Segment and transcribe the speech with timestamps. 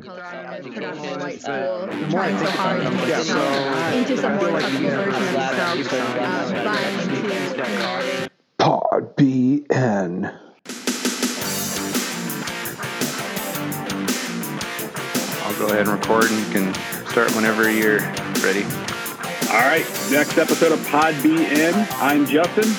[0.00, 5.14] colorblind, productive white school, trying so hard to make it into some more comfortable version
[5.14, 7.16] of themselves, uh, buying into
[7.56, 8.30] the.
[8.58, 10.32] Pod BN.
[15.44, 16.74] I'll go ahead and record and you can
[17.08, 18.00] start whenever you're
[18.42, 18.64] ready.
[19.50, 21.86] All right, next episode of Pod BN.
[22.00, 22.74] I'm Justin,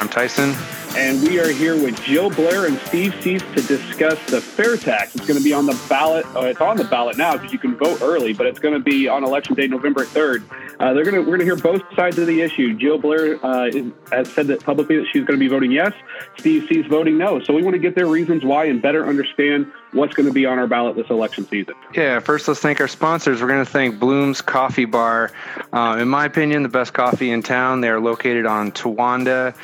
[0.00, 0.54] I'm Tyson.
[0.96, 5.16] And we are here with Jill Blair and Steve Cease to discuss the fair tax.
[5.16, 6.24] It's going to be on the ballot.
[6.36, 8.80] Oh, it's on the ballot now because you can vote early, but it's going to
[8.80, 10.44] be on election day, November 3rd.
[10.78, 12.74] Uh, they're going to we're going to hear both sides of the issue.
[12.74, 13.70] Jill Blair uh,
[14.12, 15.92] has said that publicly that she's going to be voting yes.
[16.38, 17.40] Steve Cease voting no.
[17.40, 20.46] So we want to get their reasons why and better understand what's going to be
[20.46, 21.74] on our ballot this election season.
[21.94, 23.40] Yeah, first let's thank our sponsors.
[23.40, 25.32] We're going to thank Bloom's Coffee Bar.
[25.72, 27.80] Uh, in my opinion, the best coffee in town.
[27.80, 29.56] They are located on Towanda,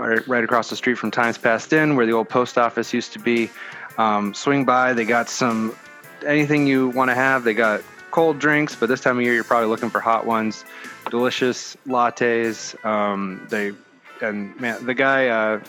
[0.00, 3.12] right, right across the street from Times Past Inn, where the old post office used
[3.12, 3.50] to be.
[3.96, 4.92] Um, swing by.
[4.92, 5.74] They got some
[6.26, 7.44] anything you want to have.
[7.44, 7.80] They got
[8.10, 10.64] cold drinks, but this time of year you're probably looking for hot ones.
[11.10, 12.82] Delicious lattes.
[12.84, 13.72] Um, they
[14.20, 15.28] and man, the guy.
[15.28, 15.60] Uh,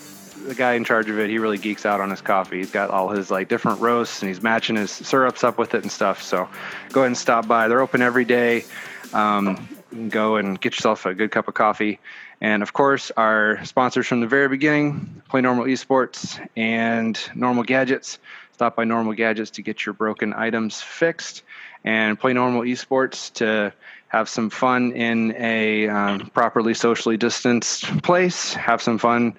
[0.47, 2.57] the guy in charge of it, he really geeks out on his coffee.
[2.57, 5.81] He's got all his like different roasts and he's matching his syrups up with it
[5.81, 6.21] and stuff.
[6.21, 6.47] So
[6.91, 7.67] go ahead and stop by.
[7.67, 8.65] They're open every day.
[9.13, 9.67] Um,
[10.09, 11.99] go and get yourself a good cup of coffee.
[12.41, 18.19] And of course, our sponsors from the very beginning Play Normal Esports and Normal Gadgets.
[18.53, 21.43] Stop by Normal Gadgets to get your broken items fixed
[21.83, 23.73] and Play Normal Esports to
[24.07, 28.53] have some fun in a um, properly socially distanced place.
[28.53, 29.35] Have some fun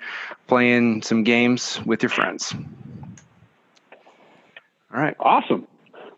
[0.46, 2.54] playing some games with your friends.
[4.92, 5.16] All right.
[5.18, 5.66] Awesome.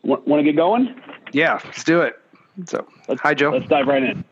[0.03, 1.01] Want to get going?
[1.33, 2.19] Yeah, let's do it.
[2.67, 3.51] So, Let's, hi, Joe.
[3.51, 4.25] Let's dive right in.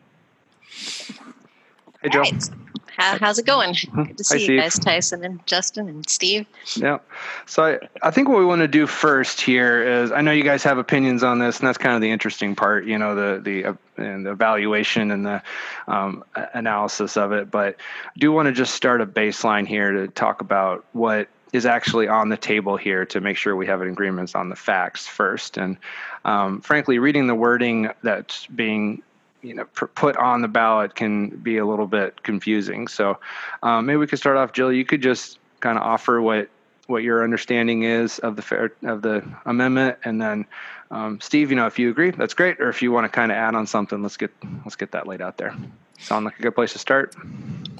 [2.02, 2.20] Hey, Joe.
[2.20, 2.50] Right.
[2.96, 3.74] How, how's it going?
[3.74, 4.50] Good to Hi, see Steve.
[4.50, 6.46] you guys, Tyson and Justin and Steve.
[6.76, 6.98] Yeah.
[7.44, 10.42] So I, I think what we want to do first here is I know you
[10.42, 13.40] guys have opinions on this, and that's kind of the interesting part, you know, the
[13.42, 15.42] the uh, and the evaluation and the
[15.88, 16.24] um,
[16.54, 17.50] analysis of it.
[17.50, 17.76] But
[18.06, 22.08] I do want to just start a baseline here to talk about what is actually
[22.08, 25.56] on the table here to make sure we have an agreement on the facts first.
[25.56, 25.76] And
[26.24, 29.02] um, frankly, reading the wording that's being
[29.46, 32.88] you know pr- put on the ballot can be a little bit confusing.
[32.88, 33.18] So
[33.62, 34.72] um, maybe we could start off, Jill.
[34.72, 36.48] You could just kind of offer what
[36.86, 40.46] what your understanding is of the fair of the amendment, and then
[40.90, 42.60] um, Steve, you know, if you agree, that's great.
[42.60, 44.30] Or if you want to kind of add on something, let's get
[44.64, 45.54] let's get that laid out there.
[45.98, 47.14] Sound like a good place to start?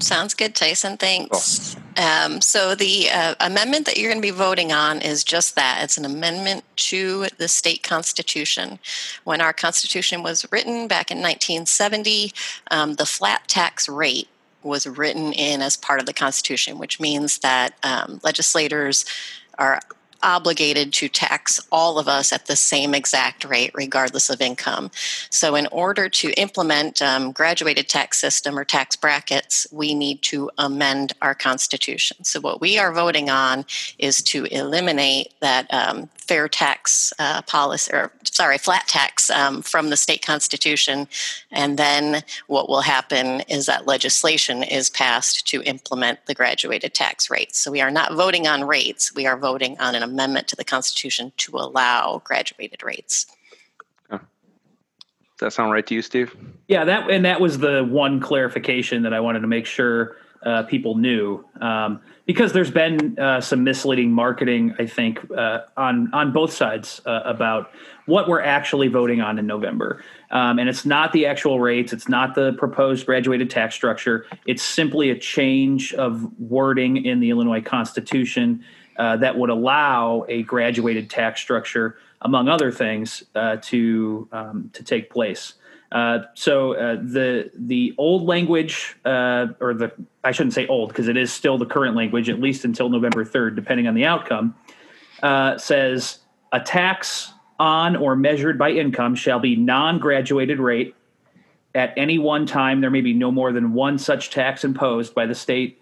[0.00, 0.96] Sounds good, Tyson.
[0.96, 1.76] Thanks.
[1.96, 5.80] Um, so, the uh, amendment that you're going to be voting on is just that
[5.82, 8.78] it's an amendment to the state constitution.
[9.24, 12.32] When our constitution was written back in 1970,
[12.70, 14.28] um, the flat tax rate
[14.62, 19.04] was written in as part of the constitution, which means that um, legislators
[19.58, 19.80] are
[20.26, 24.90] obligated to tax all of us at the same exact rate, regardless of income.
[25.30, 30.50] So, in order to implement um, graduated tax system or tax brackets, we need to
[30.58, 32.24] amend our constitution.
[32.24, 33.64] So, what we are voting on
[33.98, 39.90] is to eliminate that um, fair tax uh, policy, or sorry, flat tax um, from
[39.90, 41.08] the state constitution.
[41.50, 47.30] And then what will happen is that legislation is passed to implement the graduated tax
[47.30, 47.58] rates.
[47.58, 50.64] So, we are not voting on rates, we are voting on an amendment to the
[50.64, 53.26] constitution to allow graduated rates.
[55.38, 56.34] Does that sound right to you, Steve?
[56.66, 60.62] Yeah, that and that was the one clarification that I wanted to make sure uh,
[60.62, 66.32] people knew, um, because there's been uh, some misleading marketing, I think, uh, on on
[66.32, 67.70] both sides uh, about
[68.06, 72.08] what we're actually voting on in November, um, and it's not the actual rates, it's
[72.08, 77.62] not the proposed graduated tax structure, it's simply a change of wording in the Illinois
[77.62, 78.64] Constitution
[78.96, 84.82] uh, that would allow a graduated tax structure, among other things, uh, to um, to
[84.82, 85.54] take place.
[85.92, 89.92] Uh, so uh, the the old language, uh, or the
[90.24, 93.24] I shouldn't say old because it is still the current language, at least until November
[93.24, 94.54] third, depending on the outcome,
[95.22, 96.18] uh, says
[96.52, 100.94] a tax on or measured by income shall be non-graduated rate.
[101.74, 105.26] At any one time, there may be no more than one such tax imposed by
[105.26, 105.80] the state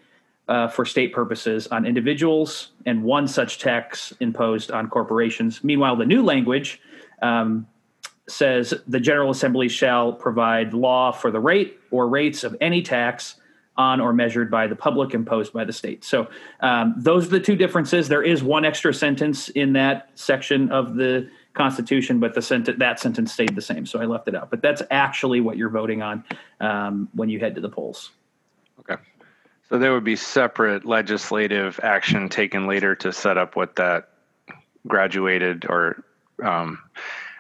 [0.49, 5.65] uh, for state purposes on individuals and one such tax imposed on corporations.
[5.65, 6.81] Meanwhile, the new language
[7.23, 7.67] um,
[8.29, 13.37] says the General Assembly shall provide law for the rate or rates of any tax
[13.77, 16.05] on or measured by the public imposed by the state.
[16.05, 16.29] So
[16.61, 18.09] um, those are the two differences.
[18.09, 23.01] There is one extra sentence in that section of the Constitution, but the sent- that
[23.01, 23.87] sentence stayed the same.
[23.87, 24.51] So I left it out.
[24.51, 26.25] But that's actually what you're voting on
[26.61, 28.11] um, when you head to the polls.
[28.81, 29.01] Okay.
[29.69, 34.11] So there would be separate legislative action taken later to set up what that
[34.87, 36.05] graduated or
[36.43, 36.79] um,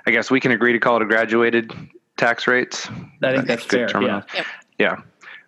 [0.06, 1.72] I guess we can agree to call it a graduated
[2.16, 2.88] tax rates.
[3.22, 4.02] I think that's, that's fair.
[4.02, 4.22] Yeah.
[4.34, 4.46] Yep.
[4.78, 4.96] Yeah.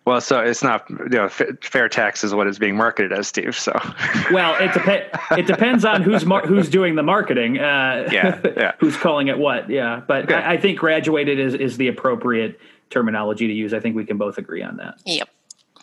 [0.07, 3.57] Well, so it's not you know fair tax is what it's being marketed as, Steve.
[3.57, 3.73] So
[4.31, 5.05] well, it depends.
[5.31, 7.59] it depends on who's mar- who's doing the marketing.
[7.59, 8.71] Uh, yeah, yeah.
[8.79, 9.69] who's calling it what?
[9.69, 10.35] Yeah, but okay.
[10.35, 12.57] I, I, think graduated is is the appropriate
[12.89, 13.73] terminology to use.
[13.73, 14.95] I think we can both agree on that.
[15.05, 15.27] Yep.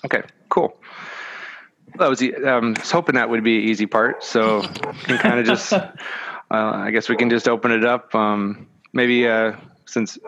[0.06, 0.22] Okay.
[0.48, 0.74] Cool.
[1.96, 2.22] That was.
[2.22, 4.24] Um, I was hoping that would be an easy part.
[4.24, 4.62] So
[5.02, 5.74] can kind of just.
[6.50, 8.14] Uh, I guess we can just open it up.
[8.14, 9.56] Um, maybe uh,
[9.86, 10.18] since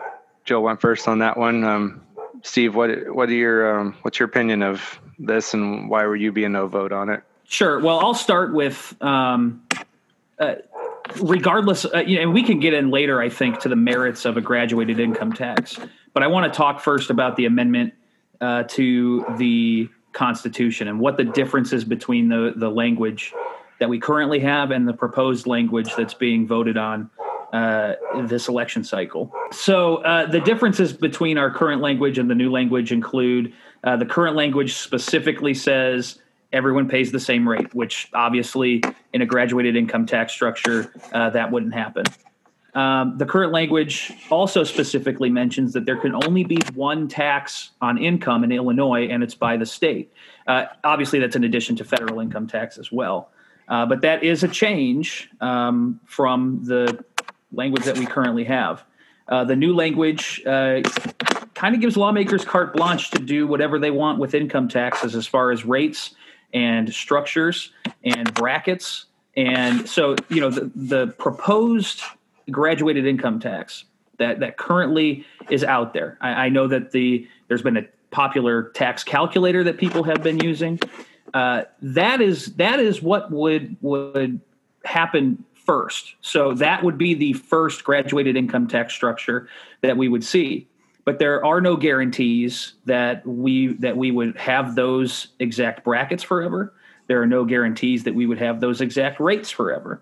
[0.45, 1.63] Joe went first on that one.
[1.63, 2.01] Um,
[2.43, 6.31] Steve, what what are your um, what's your opinion of this, and why were you
[6.31, 7.23] be a no vote on it?
[7.45, 7.79] Sure.
[7.79, 8.95] Well, I'll start with.
[9.01, 9.63] Um,
[10.39, 10.55] uh,
[11.21, 14.25] regardless, uh, you know, and we can get in later, I think, to the merits
[14.25, 15.79] of a graduated income tax.
[16.13, 17.93] But I want to talk first about the amendment
[18.41, 23.33] uh, to the Constitution and what the differences between the the language
[23.79, 27.09] that we currently have and the proposed language that's being voted on
[27.53, 27.93] uh,
[28.25, 29.33] this election cycle.
[29.51, 33.53] So uh, the differences between our current language and the new language include
[33.83, 36.19] uh, the current language specifically says
[36.51, 38.83] everyone pays the same rate, which obviously
[39.13, 42.05] in a graduated income tax structure uh, that wouldn't happen.
[42.73, 47.97] Um, the current language also specifically mentions that there can only be one tax on
[47.97, 50.13] income in Illinois, and it's by the state.
[50.45, 53.31] Uh, obviously, that's in addition to federal income tax as well.
[53.67, 57.03] Uh, but that is a change um, from the
[57.51, 58.83] language that we currently have.
[59.27, 60.81] Uh, the new language uh,
[61.53, 65.27] kind of gives lawmakers carte blanche to do whatever they want with income taxes as
[65.27, 66.15] far as rates
[66.53, 67.71] and structures
[68.03, 69.05] and brackets.
[69.35, 72.03] And so, you know, the, the proposed
[72.49, 73.83] graduated income tax
[74.17, 76.17] that, that currently is out there.
[76.21, 80.39] I, I know that the there's been a popular tax calculator that people have been
[80.39, 80.79] using.
[81.33, 84.39] Uh, that is that is what would would
[84.85, 86.15] happen first.
[86.21, 89.49] So that would be the first graduated income tax structure
[89.81, 90.67] that we would see.
[91.03, 96.73] But there are no guarantees that we that we would have those exact brackets forever.
[97.07, 100.01] There are no guarantees that we would have those exact rates forever.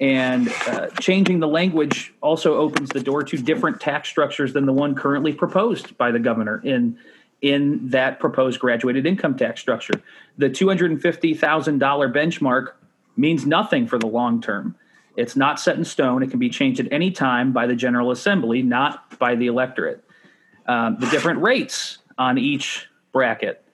[0.00, 4.72] And uh, changing the language also opens the door to different tax structures than the
[4.72, 6.98] one currently proposed by the governor in
[7.40, 10.00] in that proposed graduated income tax structure.
[10.36, 11.38] The $250,000
[12.12, 12.72] benchmark
[13.16, 14.74] means nothing for the long term.
[15.16, 16.22] It's not set in stone.
[16.22, 20.04] It can be changed at any time by the General Assembly, not by the electorate.
[20.66, 23.64] Um, the different rates on each bracket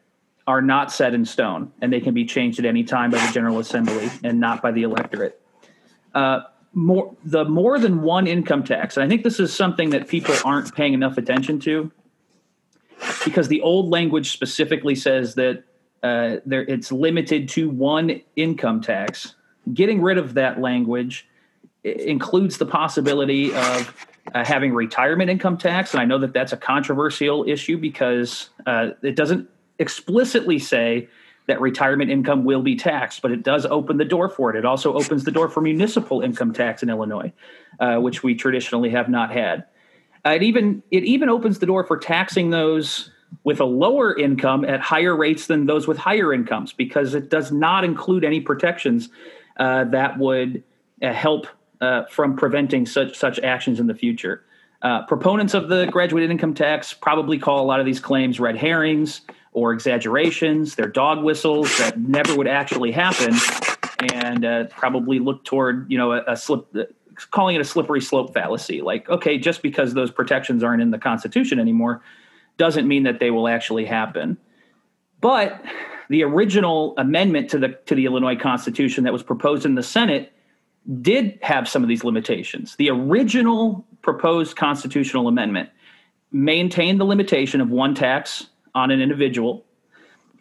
[0.47, 3.33] are not set in stone, and they can be changed at any time by the
[3.33, 5.41] General Assembly and not by the electorate.
[6.15, 6.41] Uh,
[6.73, 10.35] more the more than one income tax, and I think this is something that people
[10.45, 11.91] aren't paying enough attention to,
[13.25, 15.65] because the old language specifically says that
[16.03, 19.35] uh, there it's limited to one income tax.
[19.73, 21.27] Getting rid of that language
[21.83, 25.93] includes the possibility of uh, having retirement income tax.
[25.93, 29.49] And I know that that's a controversial issue because uh, it doesn't
[29.79, 31.09] explicitly say
[31.47, 34.57] that retirement income will be taxed, but it does open the door for it.
[34.57, 37.33] It also opens the door for municipal income tax in Illinois,
[37.81, 39.67] uh, which we traditionally have not had.
[40.25, 43.11] It even it even opens the door for taxing those
[43.43, 47.53] with a lower income at higher rates than those with higher incomes because it does
[47.53, 49.09] not include any protections
[49.59, 50.63] uh, that would
[51.03, 51.47] uh, help
[51.81, 54.45] uh, from preventing such such actions in the future.
[54.83, 58.57] Uh, proponents of the graduated income tax probably call a lot of these claims red
[58.57, 59.23] herrings
[59.53, 60.75] or exaggerations.
[60.75, 63.35] They're dog whistles that never would actually happen,
[64.13, 66.67] and uh, probably look toward you know a, a slip,
[67.31, 68.81] calling it a slippery slope fallacy.
[68.81, 72.03] Like, okay, just because those protections aren't in the Constitution anymore,
[72.57, 74.37] doesn't mean that they will actually happen.
[75.21, 75.63] But
[76.09, 80.33] the original amendment to the to the Illinois Constitution that was proposed in the Senate
[81.01, 82.77] did have some of these limitations.
[82.77, 85.71] The original proposed constitutional amendment
[86.31, 89.65] maintained the limitation of one tax on an individual.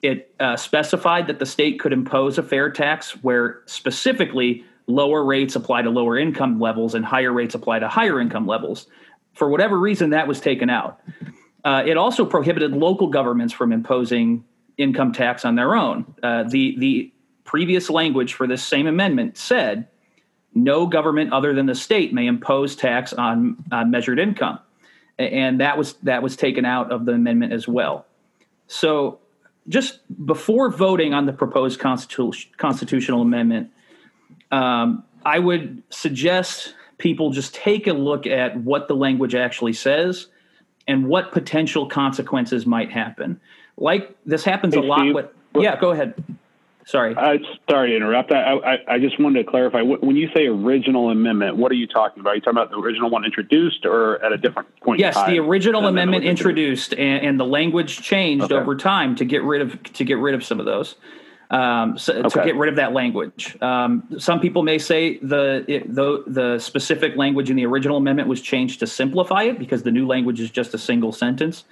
[0.01, 5.55] It uh, specified that the state could impose a fair tax where specifically lower rates
[5.55, 8.87] apply to lower income levels and higher rates apply to higher income levels.
[9.33, 10.99] For whatever reason, that was taken out.
[11.63, 14.43] Uh, it also prohibited local governments from imposing
[14.77, 16.13] income tax on their own.
[16.21, 17.11] Uh, the the
[17.43, 19.87] previous language for this same amendment said
[20.55, 24.59] no government other than the state may impose tax on, on measured income,
[25.17, 28.05] and that was that was taken out of the amendment as well.
[28.67, 29.19] So,
[29.67, 33.71] just before voting on the proposed constitu- constitutional amendment,
[34.53, 40.27] um, I would suggest people just take a look at what the language actually says
[40.87, 43.39] and what potential consequences might happen.
[43.77, 45.25] Like this happens hey, a lot Steve, with.
[45.55, 46.13] Yeah, go ahead.
[46.85, 47.15] Sorry.
[47.15, 47.37] Uh,
[47.69, 48.31] sorry to interrupt.
[48.31, 49.81] I, I, I, just wanted to clarify.
[49.81, 52.31] When you say original amendment, what are you talking about?
[52.31, 54.99] Are you talking about the original one introduced or at a different point?
[54.99, 58.55] Yes, the original amendment introduced, and, and, the language changed okay.
[58.55, 60.95] over time to get rid of to get rid of some of those.
[61.51, 62.29] Um, so, okay.
[62.29, 63.61] To get rid of that language.
[63.61, 68.27] Um, some people may say the, it, the the specific language in the original amendment
[68.27, 71.65] was changed to simplify it because the new language is just a single sentence.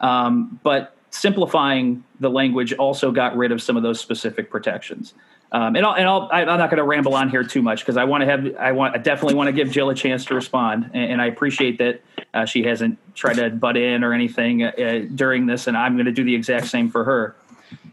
[0.00, 5.14] Um, but simplifying the language also got rid of some of those specific protections.
[5.52, 7.96] Um, and I'll, and I'll, I'm not going to ramble on here too much because
[7.96, 10.34] I want to have, I want, I definitely want to give Jill a chance to
[10.34, 10.90] respond.
[10.92, 12.02] And, and I appreciate that
[12.34, 15.68] uh, she hasn't tried to butt in or anything uh, during this.
[15.68, 17.36] And I'm going to do the exact same for her.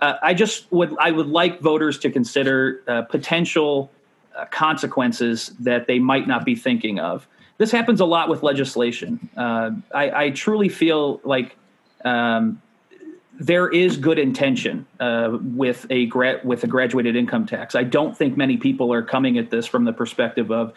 [0.01, 3.91] Uh, I just would, I would like voters to consider uh, potential
[4.35, 7.27] uh, consequences that they might not be thinking of.
[7.57, 9.29] This happens a lot with legislation.
[9.37, 11.55] Uh, I, I, truly feel like
[12.03, 12.61] um,
[13.39, 17.75] there is good intention uh, with a gra- with a graduated income tax.
[17.75, 20.73] I don't think many people are coming at this from the perspective of,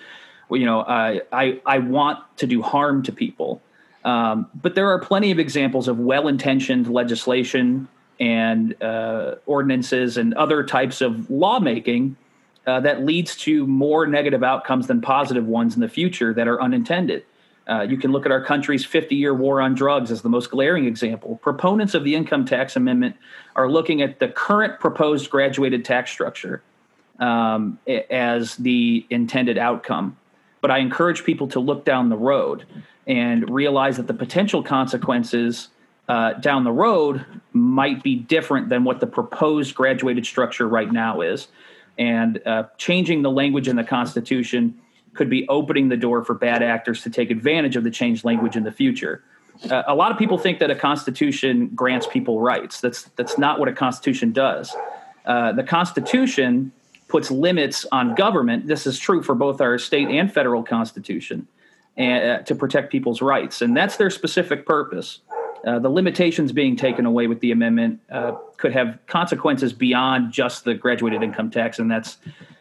[0.50, 3.62] you know, uh, I I want to do harm to people.
[4.04, 7.88] Um, but there are plenty of examples of well-intentioned legislation
[8.18, 12.16] and uh, ordinances and other types of lawmaking
[12.66, 16.60] uh, that leads to more negative outcomes than positive ones in the future that are
[16.60, 17.24] unintended.
[17.68, 20.50] Uh, you can look at our country's 50 year war on drugs as the most
[20.50, 21.36] glaring example.
[21.42, 23.16] Proponents of the income tax amendment
[23.56, 26.62] are looking at the current proposed graduated tax structure
[27.18, 27.78] um,
[28.10, 30.16] as the intended outcome.
[30.60, 32.64] But I encourage people to look down the road
[33.06, 35.68] and realize that the potential consequences
[36.08, 41.20] uh, down the road might be different than what the proposed graduated structure right now
[41.20, 41.48] is.
[41.98, 44.80] And uh, changing the language in the Constitution
[45.14, 48.54] could be opening the door for bad actors to take advantage of the changed language
[48.54, 49.24] in the future.
[49.70, 52.80] Uh, a lot of people think that a constitution grants people rights.
[52.80, 54.76] That's that's not what a constitution does.
[55.24, 56.72] Uh, the Constitution
[57.08, 58.66] puts limits on government.
[58.66, 61.48] This is true for both our state and federal constitution,
[61.96, 65.20] and, uh, to protect people's rights, and that's their specific purpose.
[65.66, 70.64] Uh, the limitations being taken away with the amendment uh, could have consequences beyond just
[70.64, 72.18] the graduated income tax, and that's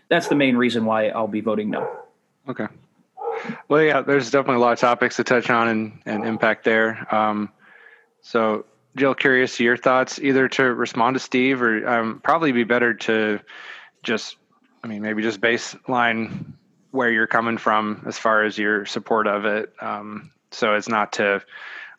[0.10, 1.88] that's the main reason why I'll be voting no.
[2.50, 2.68] Okay.
[3.68, 7.14] Well, yeah, there's definitely a lot of topics to touch on and, and impact there.
[7.14, 7.52] Um,
[8.22, 12.94] so, Jill, curious your thoughts, either to respond to Steve or um, probably be better
[12.94, 13.40] to
[14.04, 14.38] just,
[14.84, 16.54] I mean, maybe just baseline
[16.92, 19.74] where you're coming from as far as your support of it.
[19.82, 21.44] Um, so it's not to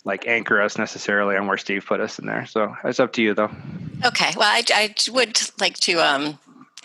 [0.07, 2.47] like anchor us necessarily on where Steve put us in there.
[2.47, 3.51] So it's up to you, though.
[4.05, 4.33] Okay.
[4.37, 6.39] Well, I, I would like to um,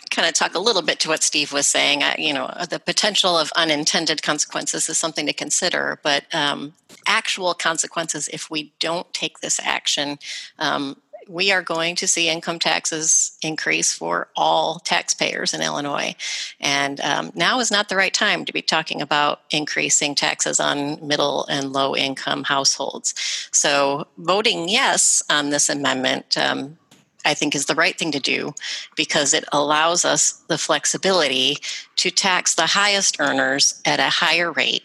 [0.09, 2.01] kind of talk a little bit to what Steve was saying.
[2.01, 6.73] Uh, you know, the potential of unintended consequences is something to consider, but um,
[7.05, 10.17] actual consequences if we don't take this action.
[10.57, 10.97] Um,
[11.31, 16.13] we are going to see income taxes increase for all taxpayers in Illinois.
[16.59, 21.05] And um, now is not the right time to be talking about increasing taxes on
[21.07, 23.13] middle and low income households.
[23.51, 26.77] So, voting yes on this amendment um,
[27.23, 28.53] I think is the right thing to do
[28.95, 31.57] because it allows us the flexibility
[31.97, 34.83] to tax the highest earners at a higher rate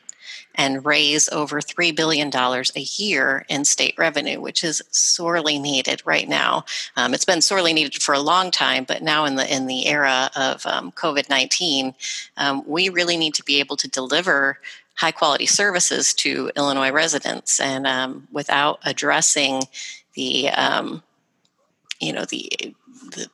[0.57, 6.29] and raise over $3 billion a year in state revenue, which is sorely needed right
[6.29, 6.65] now.
[6.97, 9.87] Um, it's been sorely needed for a long time, but now in the, in the
[9.87, 11.95] era of um, COVID 19,
[12.37, 14.59] um, we really need to be able to deliver
[14.95, 17.61] high quality services to Illinois residents.
[17.61, 19.63] And um, without addressing
[20.15, 21.03] the um,
[22.01, 22.51] you know the
[23.13, 23.29] the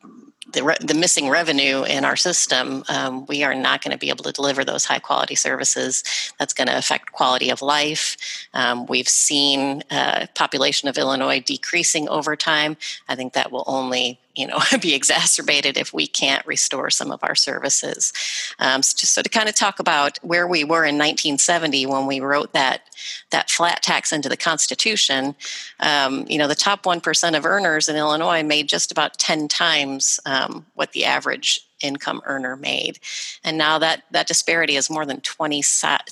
[0.53, 4.09] the, re- the missing revenue in our system, um, we are not going to be
[4.09, 6.05] able to deliver those high quality services.
[6.39, 8.17] That's going to affect quality of life.
[8.55, 12.77] Um, we've seen uh, population of Illinois decreasing over time.
[13.09, 17.21] I think that will only you know be exacerbated if we can't restore some of
[17.23, 18.13] our services.
[18.59, 22.21] Um, so so to kind of talk about where we were in 1970 when we
[22.21, 22.83] wrote that
[23.31, 25.35] that flat tax into the constitution
[25.81, 30.21] um, you know the top 1% of earners in illinois made just about 10 times
[30.25, 32.99] um, what the average income earner made.
[33.45, 35.63] And now that that disparity is more than 20,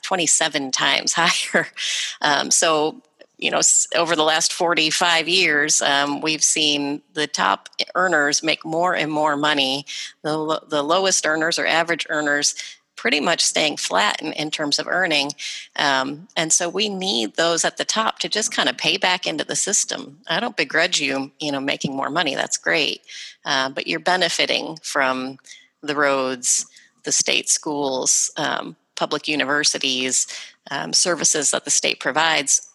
[0.02, 1.68] 27 times higher.
[2.20, 3.00] Um, so
[3.40, 3.60] you know
[3.96, 9.36] over the last 45 years um, we've seen the top earners make more and more
[9.36, 9.86] money.
[10.22, 12.54] The, the lowest earners or average earners
[12.96, 15.32] pretty much staying flat in, in terms of earning.
[15.76, 19.26] Um, and so we need those at the top to just kind of pay back
[19.26, 20.18] into the system.
[20.28, 23.00] I don't begrudge you you know making more money that's great.
[23.44, 25.38] Uh, but you're benefiting from
[25.82, 26.66] the roads
[27.04, 30.26] the state schools um, public universities
[30.70, 32.69] um, services that the state provides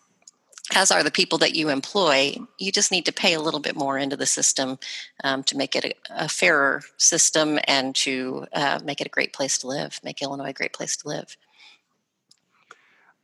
[0.73, 2.35] as are the people that you employ.
[2.57, 4.79] You just need to pay a little bit more into the system
[5.23, 9.33] um, to make it a, a, fairer system and to uh, make it a great
[9.33, 11.37] place to live, make Illinois a great place to live.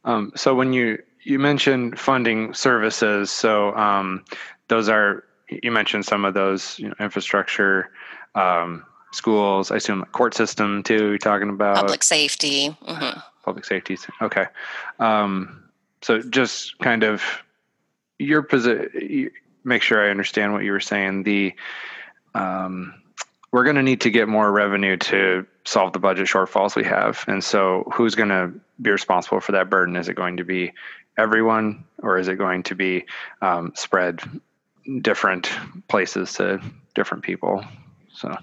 [0.04, 4.26] Um, so when you you mentioned funding services, so um,
[4.68, 7.92] those are you mentioned some of those you know, infrastructure,
[8.36, 9.72] um, schools.
[9.72, 11.10] I assume court system too.
[11.10, 12.76] You're talking about public safety.
[12.88, 13.20] Mm-hmm.
[13.44, 13.98] Public safety.
[14.22, 14.46] Okay.
[16.02, 17.24] So just kind of
[18.20, 19.32] your position.
[19.64, 21.24] Make sure I understand what you were saying.
[21.24, 21.54] The
[22.34, 22.96] um,
[23.52, 27.24] we're going to need to get more revenue to solve the budget shortfalls we have.
[27.28, 29.96] And so, who's going to be responsible for that burden?
[29.96, 30.72] Is it going to be
[31.18, 33.06] everyone, or is it going to be
[33.42, 34.22] um, spread
[35.02, 35.52] different
[35.88, 36.62] places to
[36.96, 37.64] different people?
[38.14, 38.36] So.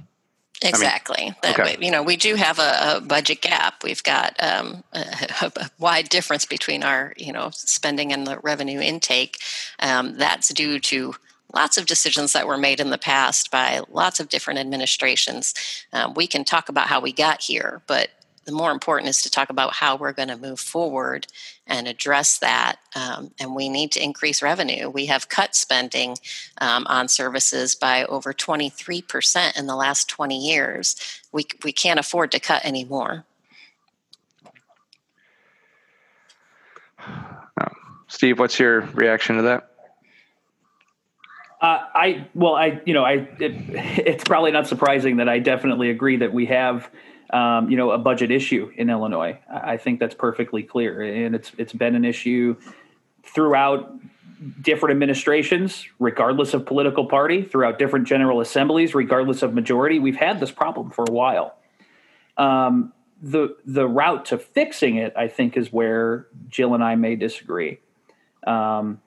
[0.62, 1.20] Exactly.
[1.20, 1.76] I mean, that okay.
[1.80, 3.84] you know, we do have a, a budget gap.
[3.84, 5.04] We've got um, a,
[5.56, 9.38] a, wide difference between our, you know, spending and the revenue intake.
[9.78, 11.14] Um, that's due to
[11.54, 15.54] lots of decisions that were made in the past by lots of different administrations.
[15.92, 18.10] Um, we can talk about how we got here, but
[18.48, 21.26] the more important is to talk about how we're going to move forward
[21.66, 22.76] and address that.
[22.96, 24.88] Um, and we need to increase revenue.
[24.88, 26.16] We have cut spending
[26.58, 30.96] um, on services by over 23% in the last 20 years.
[31.30, 33.26] We, we can't afford to cut anymore.
[38.06, 39.70] Steve, what's your reaction to that?
[41.60, 43.52] Uh, I well, I you know, I it,
[44.06, 46.88] it's probably not surprising that I definitely agree that we have
[47.30, 49.38] um, you know a budget issue in Illinois.
[49.50, 52.56] I think that's perfectly clear, and it's it's been an issue
[53.22, 53.92] throughout
[54.60, 59.98] different administrations, regardless of political party, throughout different general assemblies, regardless of majority.
[59.98, 61.56] We've had this problem for a while.
[62.36, 67.16] Um, the the route to fixing it, I think, is where Jill and I may
[67.16, 67.80] disagree.
[68.46, 69.00] Um,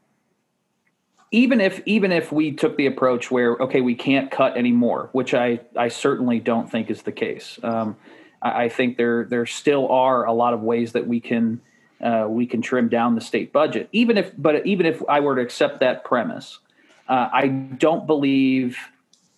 [1.31, 5.33] even if even if we took the approach where okay we can't cut anymore which
[5.33, 7.57] i i certainly don't think is the case.
[7.63, 7.95] Um,
[8.41, 11.61] I, I, think there there still are a lot of ways that we can
[12.01, 15.35] uh, we can trim down the state budget even if but even if i were
[15.35, 16.60] to accept that premise
[17.08, 18.77] uh, i don't believe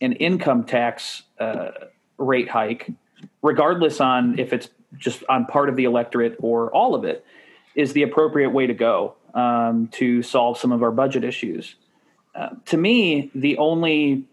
[0.01, 1.71] an income tax uh,
[2.17, 2.89] rate hike
[3.41, 7.25] regardless on if it's just on part of the electorate or all of it
[7.75, 11.75] is the appropriate way to go um, to solve some of our budget issues
[12.65, 14.25] to me, the only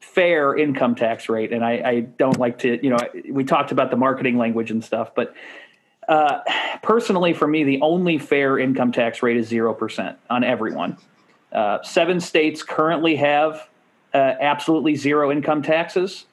[0.00, 2.98] fair income tax rate, and I, I, don't like to, you know,
[3.30, 5.34] we talked about the marketing language and stuff, but
[6.08, 6.40] uh,
[6.82, 10.96] personally, for me, the only fair income tax rate is 0% on everyone.
[11.52, 13.68] Uh, seven states currently have
[14.14, 16.24] uh, absolutely zero income taxes,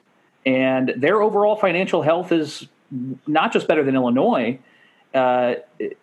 [0.46, 2.66] and their overall financial health is
[3.26, 4.58] not just better than Illinois,
[5.14, 5.54] uh,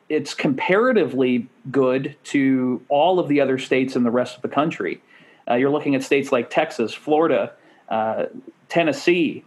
[0.09, 5.01] it's comparatively good to all of the other states in the rest of the country.
[5.49, 7.53] Uh, you're looking at states like Texas, Florida,
[7.89, 8.25] uh,
[8.69, 9.43] Tennessee,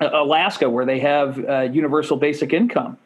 [0.00, 2.96] Alaska, where they have uh, universal basic income,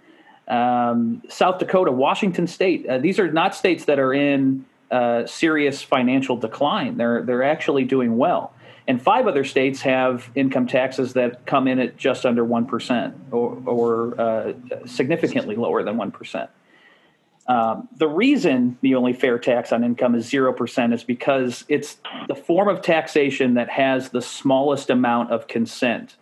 [0.47, 2.87] um, South Dakota, Washington State.
[2.87, 6.99] Uh, these are not states that are in uh, serious financial decline.
[6.99, 8.53] They're they're actually doing well.
[8.89, 13.63] And five other states have income taxes that come in at just under 1% or,
[13.65, 14.53] or uh,
[14.87, 16.49] significantly lower than 1%.
[17.47, 22.35] Um, the reason the only fair tax on income is 0% is because it's the
[22.35, 26.17] form of taxation that has the smallest amount of consent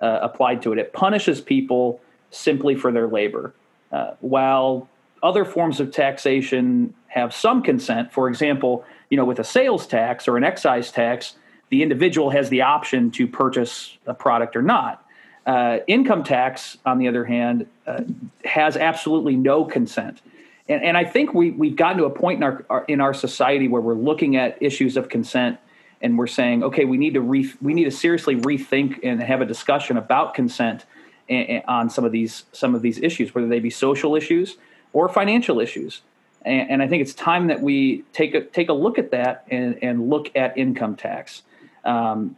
[0.00, 0.78] uh, applied to it.
[0.78, 3.54] It punishes people simply for their labor.
[3.90, 4.88] Uh, while
[5.22, 10.26] other forms of taxation have some consent, for example, you know, with a sales tax
[10.26, 11.36] or an excise tax,
[11.72, 15.08] the individual has the option to purchase a product or not.
[15.46, 18.02] Uh, income tax, on the other hand, uh,
[18.44, 20.20] has absolutely no consent.
[20.68, 23.14] And, and I think we, we've gotten to a point in our, our, in our
[23.14, 25.58] society where we're looking at issues of consent
[26.02, 29.40] and we're saying, okay, we need to re, we need to seriously rethink and have
[29.40, 30.84] a discussion about consent
[31.30, 34.58] on some of these some of these issues, whether they be social issues
[34.92, 36.02] or financial issues.
[36.42, 39.46] And, and I think it's time that we take a take a look at that
[39.50, 41.44] and, and look at income tax
[41.84, 42.36] um,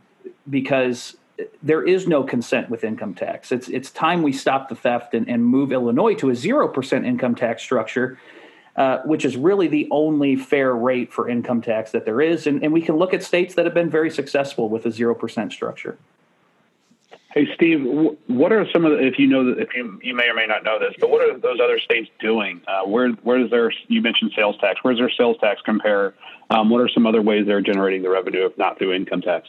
[0.48, 1.16] because
[1.62, 3.50] there is no consent with income tax.
[3.50, 7.04] It's it's time we stop the theft and, and move Illinois to a zero percent
[7.06, 8.18] income tax structure,
[8.76, 12.46] uh, which is really the only fair rate for income tax that there is.
[12.46, 15.14] And, and we can look at states that have been very successful with a zero
[15.14, 15.98] percent structure.
[17.34, 17.84] Hey Steve,
[18.28, 20.46] what are some of the, if you know that if you, you may or may
[20.46, 22.62] not know this, but what are those other states doing?
[22.68, 24.78] Uh, where where is their you mentioned sales tax?
[24.82, 26.14] Where's their sales tax compare?
[26.50, 29.48] Um, what are some other ways they're generating the revenue if not through income tax?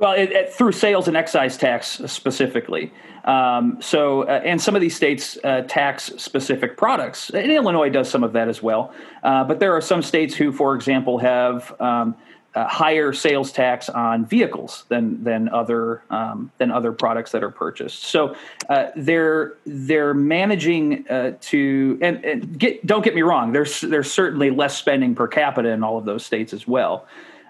[0.00, 2.92] Well, it, it, through sales and excise tax specifically.
[3.24, 7.30] Um, so, uh, and some of these states uh, tax specific products.
[7.30, 8.92] And Illinois does some of that as well.
[9.22, 12.16] Uh, but there are some states who, for example, have um,
[12.54, 18.04] higher sales tax on vehicles than than other um, than other products that are purchased.
[18.04, 18.34] So
[18.68, 23.52] uh, they're they're managing uh, to and, and get, don't get me wrong.
[23.52, 27.06] There's there's certainly less spending per capita in all of those states as well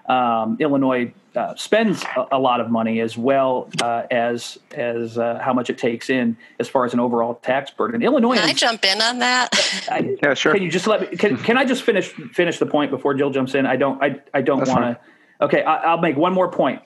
[0.07, 5.39] um, Illinois uh, spends a, a, lot of money as well uh, as as uh,
[5.41, 8.01] how much it takes in as far as an overall tax burden.
[8.01, 8.35] Illinois.
[8.35, 9.49] Can I jump in on that?
[9.91, 10.53] I, yeah, sure.
[10.53, 11.17] Can you just let me?
[11.17, 13.65] Can, can I just finish finish the point before Jill jumps in?
[13.65, 14.01] I don't.
[14.03, 14.99] I I don't want to.
[15.39, 16.81] Okay, I, will make one more point.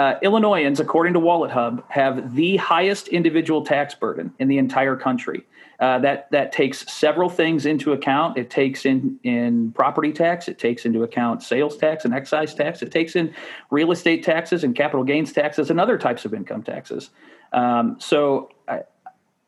[0.00, 4.96] Uh, Illinoisans, according to Wallet Hub, have the highest individual tax burden in the entire
[4.96, 5.46] country.
[5.78, 8.38] Uh, that that takes several things into account.
[8.38, 10.48] It takes in in property tax.
[10.48, 12.80] It takes into account sales tax and excise tax.
[12.80, 13.34] It takes in
[13.70, 17.10] real estate taxes and capital gains taxes and other types of income taxes.
[17.52, 18.84] Um, so I,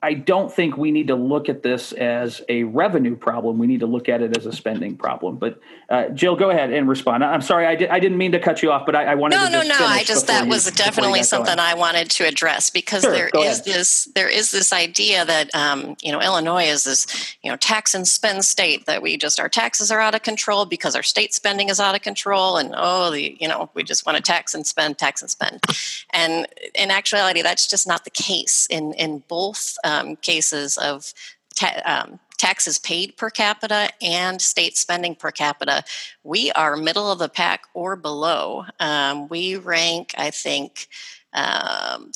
[0.05, 3.59] I don't think we need to look at this as a revenue problem.
[3.59, 5.37] We need to look at it as a spending problem.
[5.37, 7.23] But uh, Jill, go ahead and respond.
[7.23, 9.47] I'm sorry, I, I didn't mean to cut you off, but I, I wanted no,
[9.47, 9.53] to.
[9.53, 9.87] No, no, no.
[9.87, 13.65] I just that was definitely something I wanted to address because sure, there is ahead.
[13.65, 17.95] this there is this idea that um, you know Illinois is this you know tax
[17.95, 21.33] and spend state that we just our taxes are out of control because our state
[21.33, 24.53] spending is out of control and oh the you know we just want to tax
[24.53, 25.65] and spend tax and spend
[26.11, 29.92] and in actuality that's just not the case in in both um,
[30.23, 31.13] cases of
[31.55, 35.85] ta- um, taxes paid per capita and state spending per capita,
[36.25, 38.65] we are middle of the pack or below.
[38.81, 40.89] Um, we rank, I think,
[41.33, 42.11] um,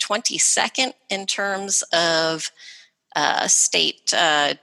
[0.00, 2.50] 22nd in terms of
[3.16, 4.54] uh, state uh,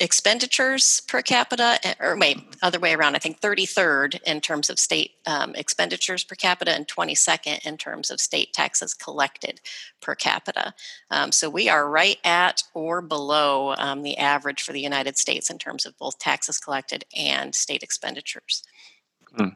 [0.00, 4.78] expenditures per capita, eh, or wait, other way around, I think 33rd in terms of
[4.78, 9.60] state um, expenditures per capita and 22nd in terms of state taxes collected
[10.00, 10.74] per capita.
[11.10, 15.50] Um, so we are right at or below um, the average for the United States
[15.50, 18.62] in terms of both taxes collected and state expenditures.
[19.36, 19.48] Hmm.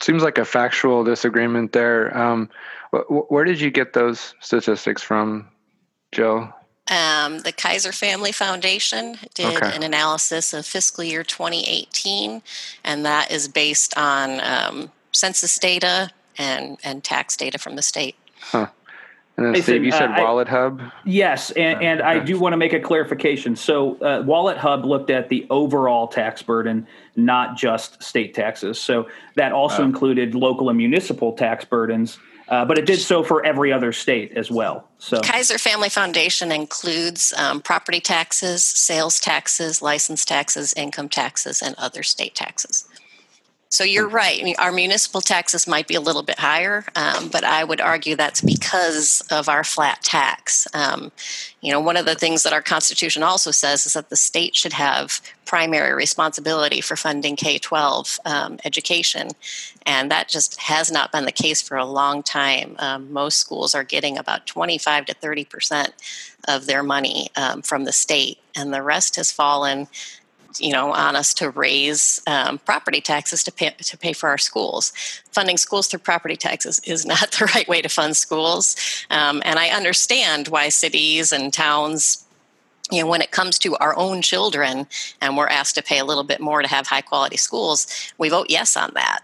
[0.00, 2.16] Seems like a factual disagreement there.
[2.16, 2.48] Um,
[2.92, 5.48] wh- where did you get those statistics from,
[6.12, 6.52] Joe?
[6.90, 9.76] Um, the Kaiser Family Foundation did okay.
[9.76, 12.42] an analysis of fiscal year 2018,
[12.84, 18.16] and that is based on um, census data and, and tax data from the state.
[18.40, 18.68] Huh.
[19.36, 20.82] And then, Steve, you said uh, Wallet Hub?
[21.04, 23.54] Yes, and, and I do want to make a clarification.
[23.54, 28.80] So, uh, Wallet Hub looked at the overall tax burden, not just state taxes.
[28.80, 29.86] So, that also oh.
[29.86, 34.32] included local and municipal tax burdens uh, but it did so for every other state
[34.32, 34.88] as well.
[34.98, 41.74] So Kaiser Family Foundation includes um, property taxes, sales taxes, license taxes, income taxes, and
[41.76, 42.87] other state taxes.
[43.70, 44.40] So you're right.
[44.40, 47.82] I mean, our municipal taxes might be a little bit higher, um, but I would
[47.82, 50.66] argue that's because of our flat tax.
[50.72, 51.12] Um,
[51.60, 54.56] you know, one of the things that our Constitution also says is that the state
[54.56, 59.30] should have primary responsibility for funding K 12 um, education.
[59.84, 62.74] And that just has not been the case for a long time.
[62.78, 65.92] Um, most schools are getting about 25 to 30 percent
[66.46, 69.88] of their money um, from the state, and the rest has fallen
[70.60, 74.38] you know on us to raise um, property taxes to pay to pay for our
[74.38, 74.92] schools.
[75.32, 78.76] Funding schools through property taxes is not the right way to fund schools,
[79.10, 82.24] um, and I understand why cities and towns.
[82.90, 84.86] You know, when it comes to our own children,
[85.20, 88.30] and we're asked to pay a little bit more to have high quality schools, we
[88.30, 89.20] vote yes on that,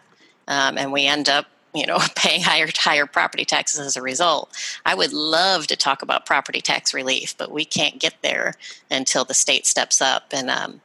[0.48, 4.56] um, and we end up you know paying higher higher property taxes as a result
[4.86, 8.54] i would love to talk about property tax relief but we can't get there
[8.90, 10.80] until the state steps up and um,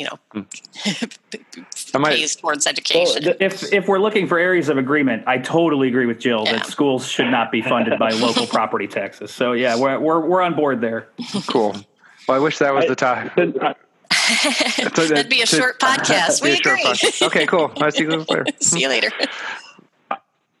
[0.00, 2.02] you know hmm.
[2.04, 3.22] pays towards education.
[3.22, 6.52] Well, if if we're looking for areas of agreement, I totally agree with Jill yeah.
[6.52, 9.30] that schools should not be funded by local property taxes.
[9.30, 11.08] So yeah, we're we're we're on board there.
[11.46, 11.76] Cool.
[12.26, 13.30] Well, I wish that was the time.
[13.36, 16.42] That'd be a short podcast.
[16.42, 16.82] We agree.
[16.82, 17.26] Podcast.
[17.26, 17.70] Okay, cool.
[17.76, 18.46] I'll see you later.
[18.60, 19.10] see you later.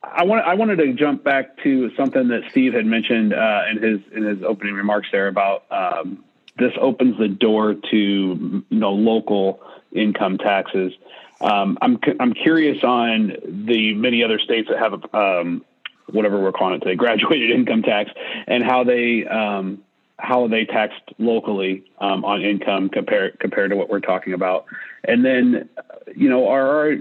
[0.02, 3.82] I want I wanted to jump back to something that Steve had mentioned uh, in
[3.82, 6.24] his in his opening remarks there about um,
[6.60, 9.60] this opens the door to you know local
[9.92, 10.92] income taxes.
[11.40, 15.64] Um, I'm I'm curious on the many other states that have um,
[16.06, 18.10] whatever we're calling it today, graduated income tax,
[18.46, 19.82] and how they um,
[20.18, 24.66] how they taxed locally um, on income compared compared to what we're talking about.
[25.04, 25.68] And then,
[26.14, 26.96] you know, are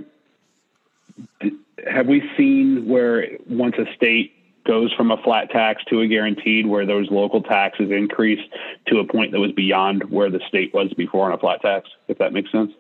[1.86, 4.34] have we seen where once a state
[4.70, 8.40] goes from a flat tax to a guaranteed where those local taxes increase
[8.86, 11.90] to a point that was beyond where the state was before on a flat tax,
[12.08, 12.72] if that makes sense.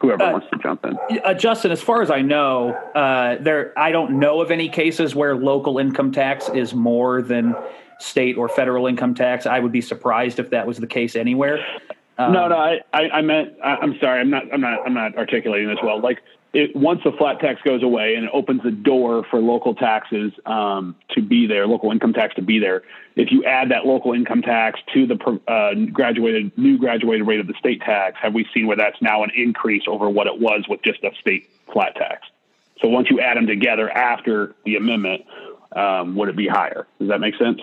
[0.00, 0.98] whoever uh, wants to jump in.
[1.24, 5.14] Uh, Justin, as far as I know, uh, there I don't know of any cases
[5.14, 7.54] where local income tax is more than
[8.00, 9.46] state or federal income tax.
[9.46, 11.64] I would be surprised if that was the case anywhere.
[12.18, 13.54] Um, no, no, I, I, I meant.
[13.62, 14.52] I, am sorry, I'm not.
[14.52, 14.80] I'm not.
[14.84, 16.00] I'm not articulating this well.
[16.00, 16.22] Like,
[16.56, 20.32] it, once the flat tax goes away and it opens the door for local taxes
[20.46, 22.82] um, to be there, local income tax to be there.
[23.14, 27.46] If you add that local income tax to the uh, graduated new graduated rate of
[27.46, 30.64] the state tax, have we seen where that's now an increase over what it was
[30.66, 32.26] with just a state flat tax?
[32.80, 35.26] So once you add them together after the amendment,
[35.72, 36.86] um, would it be higher?
[36.98, 37.60] Does that make sense?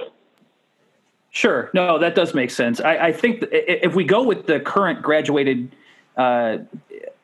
[1.32, 1.72] Sure.
[1.74, 2.80] No, that does make sense.
[2.80, 5.76] I, I think if we go with the current graduated
[6.16, 6.60] uh,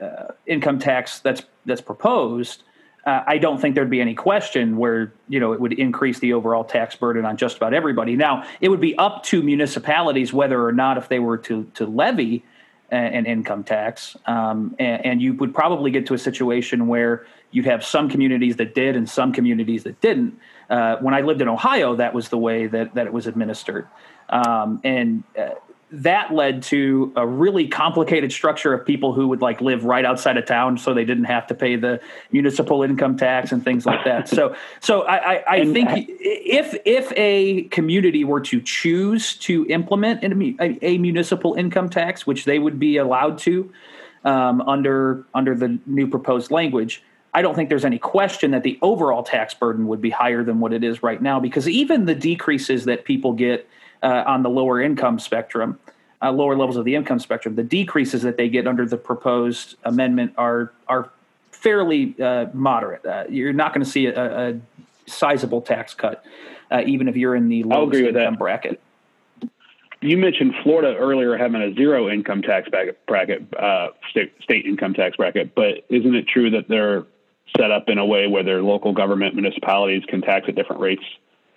[0.01, 2.63] uh, income tax that's that's proposed,
[3.05, 6.33] uh, I don't think there'd be any question where you know it would increase the
[6.33, 8.15] overall tax burden on just about everybody.
[8.15, 11.85] Now, it would be up to municipalities whether or not if they were to to
[11.85, 12.43] levy
[12.91, 17.65] an income tax, um, and, and, you would probably get to a situation where you'd
[17.65, 20.39] have some communities that did and some communities that didn't.
[20.71, 23.87] Uh, when I lived in Ohio, that was the way that that it was administered,
[24.29, 25.49] um, and uh,
[25.91, 30.37] that led to a really complicated structure of people who would like live right outside
[30.37, 31.99] of town, so they didn't have to pay the
[32.31, 34.29] municipal income tax and things like that.
[34.29, 40.23] So, so I, I, I think if if a community were to choose to implement
[40.23, 43.71] a, a municipal income tax, which they would be allowed to
[44.23, 48.79] um, under under the new proposed language I don't think there's any question that the
[48.81, 52.15] overall tax burden would be higher than what it is right now because even the
[52.15, 53.67] decreases that people get
[54.01, 55.77] uh, on the lower income spectrum,
[56.21, 59.75] uh, lower levels of the income spectrum, the decreases that they get under the proposed
[59.83, 61.09] amendment are are
[61.51, 63.05] fairly uh, moderate.
[63.05, 64.59] Uh, you're not going to see a, a,
[65.07, 66.23] sizable tax cut,
[66.71, 68.79] uh, even if you're in the lowest income bracket.
[70.01, 72.69] You mentioned Florida earlier having a zero income tax
[73.05, 77.05] bracket, uh, state, state income tax bracket, but isn't it true that they're
[77.57, 81.03] set up in a way where their local government municipalities can tax at different rates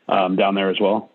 [0.09, 1.11] um, down there as well?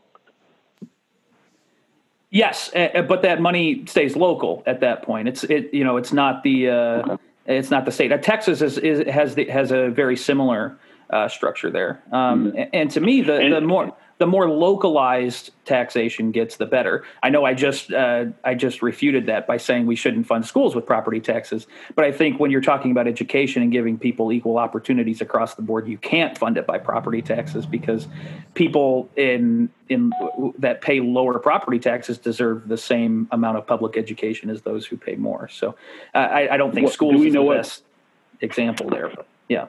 [2.29, 5.29] Yes, but that money stays local at that point.
[5.29, 7.17] It's it you know it's not the uh, okay.
[7.45, 8.11] it's not the state.
[8.21, 10.77] Texas is, is has the, has a very similar
[11.09, 12.03] uh, structure there.
[12.11, 12.63] Um, mm-hmm.
[12.73, 17.03] And to me, the, and, the more the more localized taxation gets, the better.
[17.21, 20.75] I know I just uh, I just refuted that by saying we shouldn't fund schools
[20.75, 24.57] with property taxes, but I think when you're talking about education and giving people equal
[24.57, 28.07] opportunities across the board, you can't fund it by property taxes because
[28.55, 30.11] people in in
[30.57, 34.97] that pay lower property taxes deserve the same amount of public education as those who
[34.97, 35.47] pay more.
[35.49, 35.75] So
[36.15, 38.43] uh, I, I, don't think schools do we know the best what?
[38.43, 39.67] example there, but yeah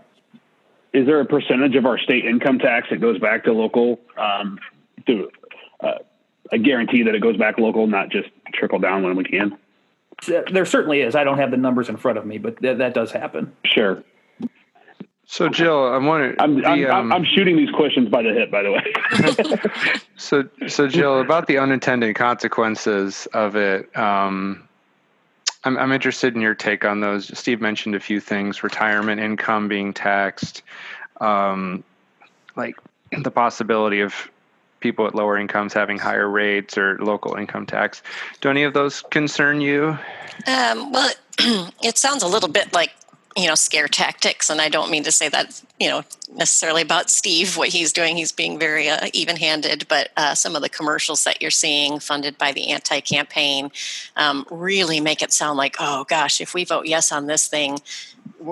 [0.93, 4.01] is there a percentage of our state income tax that goes back to local?
[4.17, 4.59] Um,
[5.07, 5.31] to,
[5.81, 5.99] uh,
[6.53, 9.59] I guarantee that it goes back local, not just trickle down when we can.
[10.27, 11.15] There certainly is.
[11.15, 13.55] I don't have the numbers in front of me, but th- that does happen.
[13.65, 14.03] Sure.
[15.31, 16.37] So, Jill, I'm wondering.
[16.39, 20.01] I'm, the, I'm, um, I'm, shooting these questions by the hip, by the way.
[20.17, 24.68] so, so Jill, about the unintended consequences of it, um,
[25.69, 27.37] I'm, I'm interested in your take on those.
[27.39, 30.63] Steve mentioned a few things: retirement income being taxed,
[31.21, 31.85] um,
[32.57, 32.75] like
[33.13, 34.15] the possibility of
[34.81, 38.03] people at lower incomes having higher rates or local income tax.
[38.41, 39.99] Do any of those concern you?
[40.47, 41.13] Um, well,
[41.83, 42.95] it sounds a little bit like
[43.39, 44.51] you know scare tactics.
[44.51, 46.03] And i don't mean to say that you know
[46.35, 48.17] necessarily about steve what he's doing.
[48.17, 49.87] He's being very uh, even-handed.
[49.89, 53.71] But uh, some of the commercials that you're seeing funded by the anti-campaign
[54.17, 57.79] um, really make it sound like oh gosh if we vote yes on this thing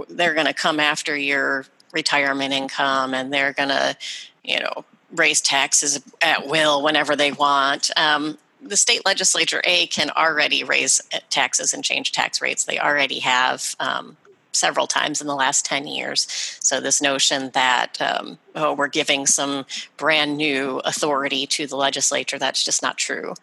[0.09, 3.97] they're going to come after your retirement income and they're going to
[4.45, 7.91] you know raise taxes at will whenever they want.
[7.97, 12.65] Um, the state legislature a can already raise taxes and change tax rates.
[12.65, 14.17] They already have um,
[14.57, 16.27] several times in the last 10 years.
[16.61, 19.67] So, this notion that um, oh, we're giving some
[19.97, 23.35] brand new authority to the legislature, that's just not true.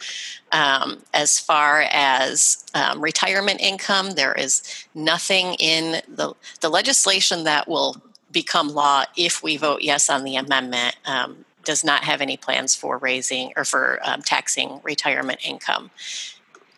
[0.52, 7.68] Um, as far as um, retirement income, there is nothing in the, the legislation that
[7.68, 10.96] will become law if we vote yes on the amendment.
[11.06, 15.92] Um, does not have any plans for raising or for um, taxing retirement income.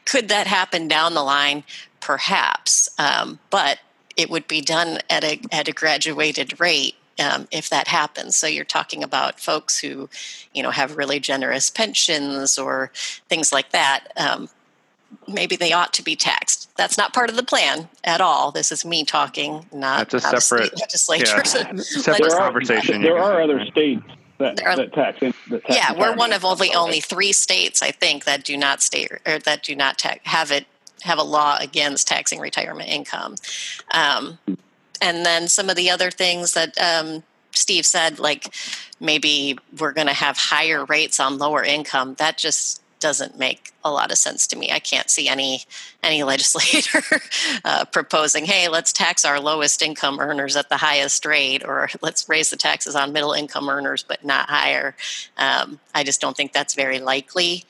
[0.06, 1.64] Could that happen down the line?
[2.00, 3.80] Perhaps, um, but
[4.18, 8.36] it would be done at a at a graduated rate um, if that happens.
[8.36, 10.10] So you're talking about folks who,
[10.54, 12.92] you know, have really generous pensions or
[13.30, 14.08] things like that.
[14.18, 14.50] Um,
[15.28, 16.70] maybe they ought to be taxed.
[16.78, 18.52] That's not part of the plan at all.
[18.52, 21.42] This is me talking, not, That's a not separate a legislature.
[21.46, 23.02] Yeah, separate conversation.
[23.02, 24.04] There are other states
[24.40, 25.20] that, are, that tax.
[25.50, 28.82] That tax yeah, we're one of only only three states, I think, that do not
[28.82, 30.66] state or that do not ta- have it
[31.06, 33.36] have a law against taxing retirement income.
[33.92, 34.38] Um,
[35.02, 38.54] and then some of the other things that um, Steve said, like
[39.00, 42.16] maybe we're going to have higher rates on lower income.
[42.16, 44.72] That just doesn't make a lot of sense to me.
[44.72, 45.62] I can't see any
[46.04, 47.02] any legislator
[47.64, 52.28] uh, proposing, "Hey, let's tax our lowest income earners at the highest rate," or "Let's
[52.28, 54.96] raise the taxes on middle income earners but not higher."
[55.38, 57.64] Um, I just don't think that's very likely.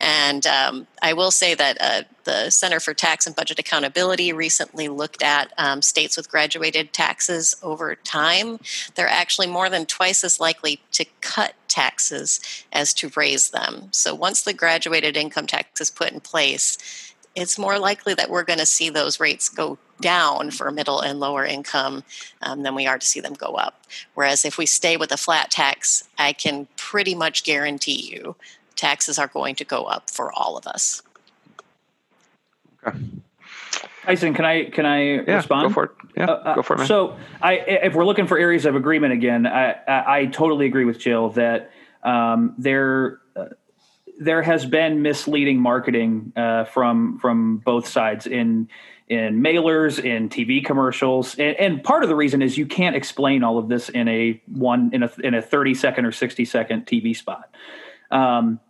[0.00, 4.88] And um, I will say that uh, the Center for Tax and Budget Accountability recently
[4.88, 8.60] looked at um, states with graduated taxes over time.
[8.94, 12.40] They're actually more than twice as likely to cut taxes
[12.72, 13.88] as to raise them.
[13.92, 18.44] So once the graduated income tax is put in place, it's more likely that we're
[18.44, 22.02] going to see those rates go down for middle and lower income
[22.42, 23.84] um, than we are to see them go up.
[24.14, 28.36] Whereas if we stay with a flat tax, I can pretty much guarantee you
[28.76, 31.02] taxes are going to go up for all of us.
[32.86, 32.98] Okay.
[34.04, 35.68] Tyson, can I can I yeah, respond?
[35.68, 35.90] Go for it.
[36.16, 36.78] Yeah, uh, go for it.
[36.78, 36.86] Man.
[36.86, 40.84] So, I if we're looking for areas of agreement again, I I, I totally agree
[40.84, 41.70] with Jill that
[42.02, 43.19] um, there uh,
[44.20, 48.68] there has been misleading marketing uh, from from both sides in
[49.08, 53.42] in mailers, in TV commercials, and, and, part of the reason is you can't explain
[53.42, 56.86] all of this in a one in a in a thirty second or sixty second
[56.86, 57.52] TV spot.
[58.12, 58.60] Um,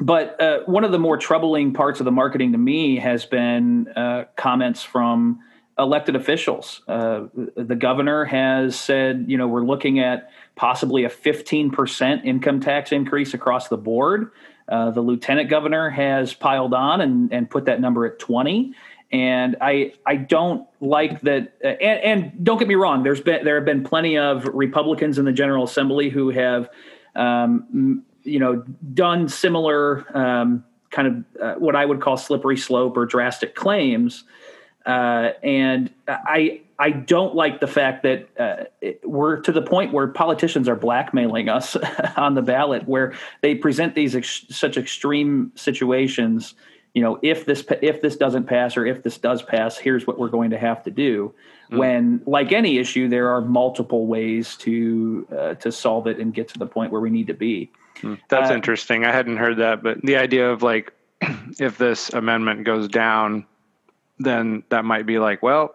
[0.00, 3.88] but uh, one of the more troubling parts of the marketing to me has been
[3.88, 5.40] uh, comments from
[5.78, 6.82] elected officials.
[6.88, 12.92] Uh, the governor has said, you know, we're looking at possibly a 15% income tax
[12.92, 14.30] increase across the board.
[14.68, 18.74] Uh, the lieutenant governor has piled on and, and put that number at 20.
[19.12, 21.52] And I I don't like that.
[21.64, 23.04] Uh, and, and, don't get me wrong.
[23.04, 26.68] There's been there have been plenty of Republicans in the General Assembly who have
[27.14, 32.96] um, you know, done similar um, kind of uh, what I would call slippery slope
[32.96, 34.24] or drastic claims.
[34.84, 39.92] Uh, and I I don't like the fact that uh, it, we're to the point
[39.92, 41.76] where politicians are blackmailing us
[42.16, 46.54] on the ballot, where they present these ex- such extreme situations.
[46.92, 50.18] You know, if this if this doesn't pass or if this does pass, here's what
[50.18, 51.34] we're going to have to do.
[51.70, 51.78] Mm.
[51.78, 56.48] When, like any issue, there are multiple ways to uh, to solve it and get
[56.48, 57.70] to the point where we need to be.
[58.00, 58.14] Hmm.
[58.28, 59.04] That's uh, interesting.
[59.04, 60.92] I hadn't heard that, but the idea of like,
[61.58, 63.46] if this amendment goes down,
[64.18, 65.74] then that might be like, well,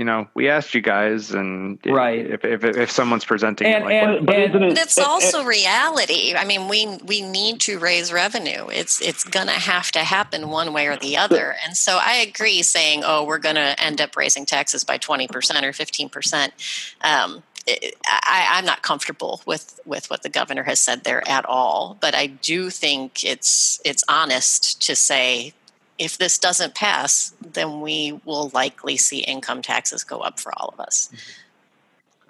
[0.00, 2.24] you know, we asked you guys, and right.
[2.24, 6.34] If if, if someone's presenting, and, like, and, but, and, but it's also reality.
[6.34, 8.66] I mean, we we need to raise revenue.
[8.70, 11.54] It's it's gonna have to happen one way or the other.
[11.66, 15.66] And so I agree, saying, oh, we're gonna end up raising taxes by twenty percent
[15.66, 16.54] or fifteen percent.
[17.02, 21.98] Um, I, am not comfortable with with what the governor has said there at all.
[22.00, 25.52] But I do think it's it's honest to say
[26.00, 30.70] if this doesn't pass, then we will likely see income taxes go up for all
[30.72, 31.10] of us.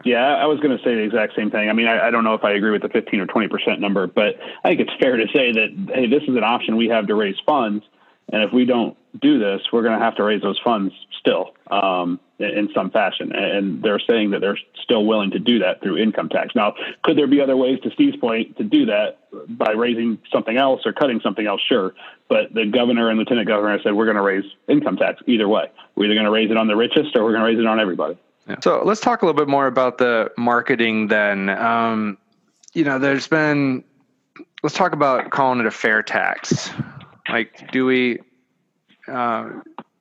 [0.05, 1.71] Yeah, I was going to say the exact same thing.
[1.71, 3.81] I mean, I, I, don't know if I agree with the 15 or 20 percent
[3.81, 6.89] number, but I think it's fair to say that hey, this is an option we
[6.89, 7.85] have to raise funds,
[8.33, 11.55] and if we don't do this, we're going to have to raise those funds still
[11.71, 13.33] um, in some fashion.
[13.35, 16.55] And they're saying that they're still willing to do that through income tax.
[16.55, 19.19] Now, could there be other ways, to Steve's point, to do that
[19.49, 21.61] by raising something else or cutting something else?
[21.69, 21.95] Sure.
[22.29, 25.71] But the governor and lieutenant governor said we're going to raise income tax either way.
[25.97, 27.67] We're either going to raise it on the richest or we're going to raise it
[27.67, 28.17] on everybody.
[28.49, 28.57] Yeah.
[28.63, 31.51] So let's talk a little bit more about the marketing then.
[31.51, 32.17] Um,
[32.73, 33.85] you know, there's been,
[34.63, 36.71] let's talk about calling it a fair tax.
[37.29, 38.21] Like, do we,
[39.11, 39.51] uh,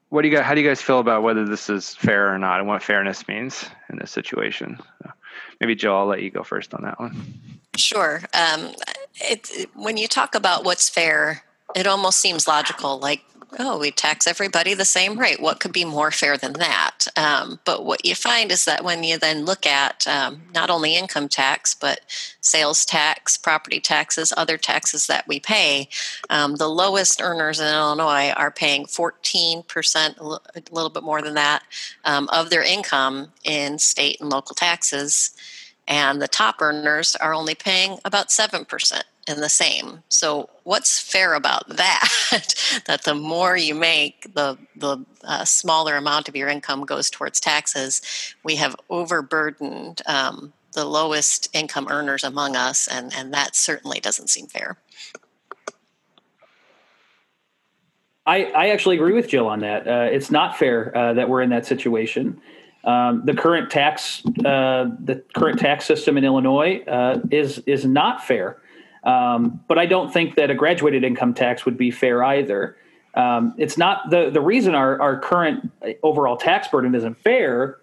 [0.10, 0.46] what do you guys?
[0.46, 3.28] How do you guys feel about whether this is fair or not, and what fairness
[3.28, 4.80] means in this situation?
[5.60, 7.22] Maybe Joe, I'll let you go first on that one.
[7.76, 8.22] Sure.
[8.34, 8.74] Um,
[9.16, 11.44] it, when you talk about what's fair,
[11.76, 12.98] it almost seems logical.
[13.00, 13.24] Like
[13.58, 15.42] oh, we tax everybody the same rate.
[15.42, 17.08] What could be more fair than that?
[17.16, 20.96] Um, but what you find is that when you then look at um, not only
[20.96, 22.02] income tax, but
[22.42, 25.90] sales tax, property taxes, other taxes that we pay,
[26.30, 31.64] um, the lowest earners in Illinois are paying 14%, a little bit more than that,
[32.06, 35.32] um, of their income in state and local taxes.
[35.88, 40.04] And the top earners are only paying about 7% and the same.
[40.10, 42.82] So what's fair about that?
[42.88, 47.40] that the more you make, the the uh, smaller amount of your income goes towards
[47.40, 48.02] taxes.
[48.44, 54.30] We have overburdened um, the lowest income earners among us, and and that certainly doesn't
[54.30, 54.78] seem fair.
[58.26, 59.88] I, I actually agree with Jill on that.
[59.88, 62.40] Uh, it's not fair uh, that we're in that situation.
[62.84, 68.24] Um, the current tax uh, the current tax system in Illinois uh, is is not
[68.24, 68.62] fair.
[69.04, 72.76] Um, but I don't think that a graduated income tax would be fair either.
[73.16, 75.72] Um, it's not the the reason our our current
[76.04, 77.78] overall tax burden isn't fair.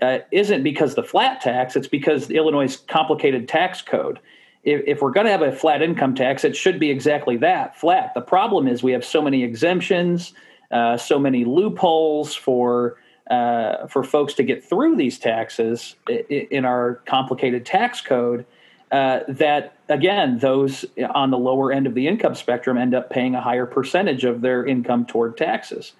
[0.00, 1.74] Uh, isn't because the flat tax.
[1.74, 4.20] It's because Illinois' complicated tax code.
[4.62, 7.76] If, if we're going to have a flat income tax, it should be exactly that
[7.76, 8.14] flat.
[8.14, 10.34] The problem is we have so many exemptions,
[10.70, 12.98] uh, so many loopholes for
[13.28, 15.96] uh, for folks to get through these taxes
[16.30, 18.46] in our complicated tax code
[18.90, 20.84] uh, that again those
[21.14, 24.40] on the lower end of the income spectrum end up paying a higher percentage of
[24.40, 25.92] their income toward taxes.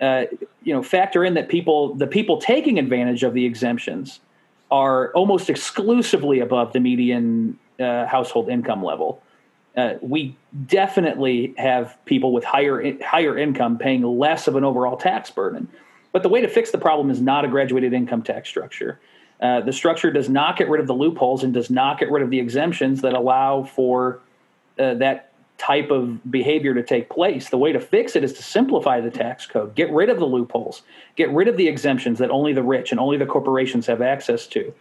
[0.00, 0.24] Uh,
[0.62, 4.20] you know factor in that people the people taking advantage of the exemptions
[4.70, 9.22] are almost exclusively above the median uh, household income level.
[9.76, 15.30] Uh, we definitely have people with higher higher income paying less of an overall tax
[15.30, 15.68] burden.
[16.12, 18.98] But the way to fix the problem is not a graduated income tax structure.
[19.40, 22.22] Uh, the structure does not get rid of the loopholes and does not get rid
[22.22, 24.20] of the exemptions that allow for
[24.78, 27.50] uh, that type of behavior to take place.
[27.50, 30.24] The way to fix it is to simplify the tax code, get rid of the
[30.24, 30.82] loopholes,
[31.16, 34.46] get rid of the exemptions that only the rich and only the corporations have access
[34.48, 34.72] to.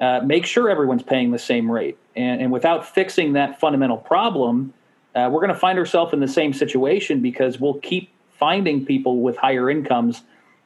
[0.00, 1.96] Uh, make sure everyone's paying the same rate.
[2.16, 4.72] And, and without fixing that fundamental problem,
[5.14, 9.20] uh, we're going to find ourselves in the same situation because we'll keep finding people
[9.20, 10.22] with higher incomes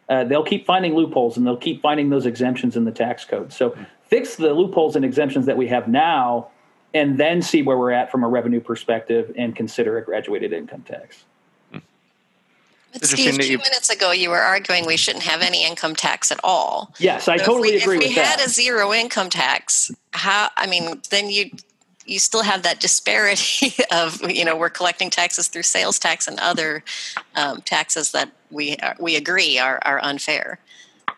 [0.09, 3.53] uh, they'll keep finding loopholes and they'll keep finding those exemptions in the tax code.
[3.53, 6.49] So fix the loopholes and exemptions that we have now,
[6.95, 10.83] and then see where we're at from a revenue perspective and consider a graduated income
[10.83, 11.25] tax.
[12.93, 16.41] But Steve, two minutes ago, you were arguing we shouldn't have any income tax at
[16.43, 16.95] all.
[16.99, 18.11] Yes, I so totally we, agree with that.
[18.13, 20.49] If we had a zero income tax, how?
[20.57, 21.51] I mean, then you
[22.09, 26.39] you still have that disparity of you know we're collecting taxes through sales tax and
[26.41, 26.83] other
[27.37, 30.59] um, taxes that we are, we agree are are unfair.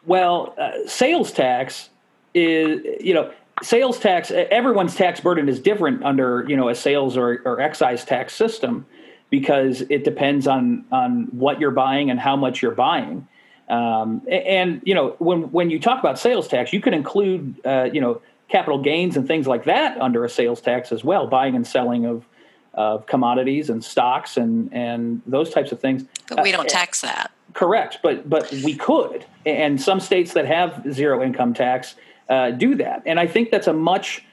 [0.06, 1.90] Well, uh, sales tax
[2.34, 3.32] is you know
[3.62, 4.30] sales tax.
[4.30, 8.86] Everyone's tax burden is different under you know a sales or, or excise tax system
[9.30, 13.26] because it depends on on what you're buying and how much you're buying.
[13.68, 17.88] Um, and you know when when you talk about sales tax, you can include uh,
[17.92, 18.20] you know
[18.50, 22.04] capital gains and things like that under a sales tax as well, buying and selling
[22.04, 22.26] of
[22.72, 26.04] of commodities and stocks and and those types of things.
[26.28, 27.30] But we don't uh, tax that.
[27.52, 31.96] Correct, but but we could, and some states that have zero income tax
[32.28, 34.24] uh, do that, and I think that's a much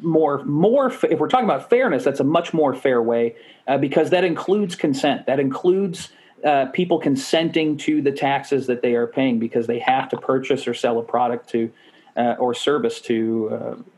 [0.00, 4.10] more more if we're talking about fairness, that's a much more fair way uh, because
[4.10, 5.26] that includes consent.
[5.26, 6.10] That includes
[6.44, 10.66] uh, people consenting to the taxes that they are paying because they have to purchase
[10.66, 11.70] or sell a product to
[12.16, 13.50] uh, or service to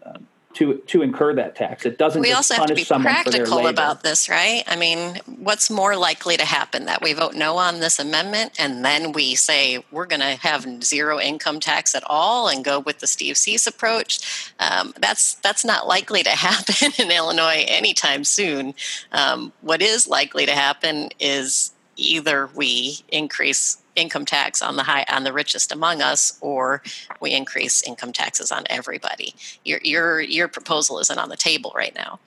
[0.05, 0.19] uh,
[0.55, 1.87] to to incur that tax.
[1.87, 2.21] It doesn't.
[2.21, 4.63] We also have to be practical about this, right?
[4.67, 8.85] I mean, what's more likely to happen that we vote no on this amendment, and
[8.85, 12.99] then we say we're going to have zero income tax at all and go with
[12.99, 14.53] the Steve Cease approach?
[14.59, 18.75] Um, that's that's not likely to happen in Illinois anytime soon.
[19.13, 25.05] Um, what is likely to happen is either we increase income tax on the high
[25.11, 26.83] on the richest among us or
[27.21, 29.35] we increase income taxes on everybody
[29.65, 32.19] your your your proposal isn't on the table right now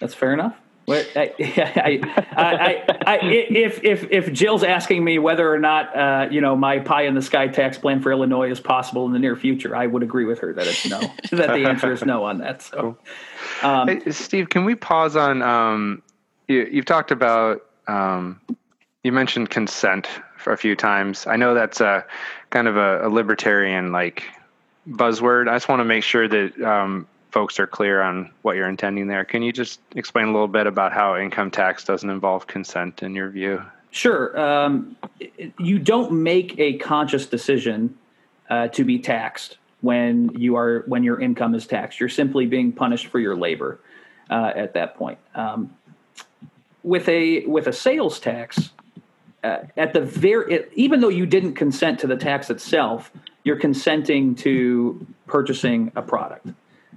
[0.00, 0.56] that's fair enough
[1.16, 2.00] I, I,
[2.36, 6.78] I, I, if if if Jill's asking me whether or not uh, you know my
[6.78, 9.86] pie in the sky tax plan for Illinois is possible in the near future, I
[9.86, 11.00] would agree with her that it's no.
[11.30, 12.60] that the answer is no on that.
[12.60, 12.98] So,
[13.62, 16.02] um, hey, Steve, can we pause on um,
[16.48, 18.40] you, have talked about um,
[19.02, 21.26] you mentioned consent for a few times.
[21.26, 22.04] I know that's a
[22.50, 24.24] kind of a, a libertarian like
[24.88, 25.48] buzzword.
[25.48, 29.06] I just want to make sure that um, folks are clear on what you're intending
[29.08, 29.24] there.
[29.24, 33.14] Can you just explain a little bit about how income tax doesn't involve consent in
[33.14, 33.62] your view?
[33.90, 34.38] Sure.
[34.38, 34.96] Um,
[35.58, 37.96] you don't make a conscious decision
[38.50, 42.00] uh, to be taxed when you are when your income is taxed.
[42.00, 43.78] You're simply being punished for your labor
[44.30, 45.18] uh, at that point.
[45.34, 45.74] Um,
[46.84, 48.70] with a with a sales tax,
[49.42, 53.10] uh, at the very it, even though you didn't consent to the tax itself,
[53.42, 56.46] you're consenting to purchasing a product.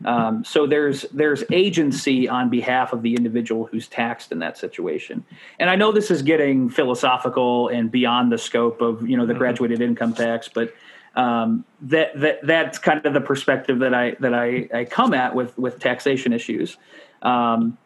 [0.05, 5.23] Um, so there's there's agency on behalf of the individual who's taxed in that situation.
[5.59, 9.33] And I know this is getting philosophical and beyond the scope of you know the
[9.33, 9.39] mm-hmm.
[9.39, 10.73] graduated income tax, but
[11.15, 15.33] um, that that that's kind of the perspective that I that I, I come at
[15.33, 16.77] with with taxation issues.
[17.23, 17.77] Um,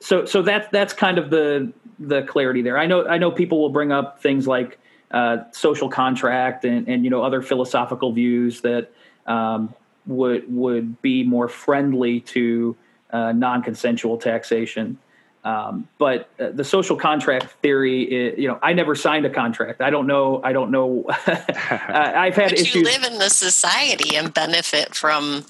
[0.00, 2.78] so so that's that's kind of the the clarity there.
[2.78, 4.78] I know I know people will bring up things like
[5.10, 8.90] uh, social contract and and you know other philosophical views that
[9.26, 9.74] um,
[10.06, 12.76] would would be more friendly to
[13.10, 14.98] uh, non-consensual taxation.
[15.42, 19.80] Um, but uh, the social contract theory, is, you know, I never signed a contract.
[19.80, 20.42] I don't know.
[20.44, 21.06] I don't know.
[21.08, 22.74] I've had but issues.
[22.74, 25.46] You live in the society and benefit from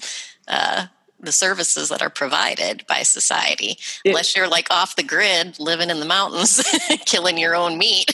[0.47, 0.87] uh,
[1.21, 3.77] the services that are provided by society.
[4.03, 6.63] It, Unless you're like off the grid, living in the mountains,
[7.05, 8.11] killing your own meat,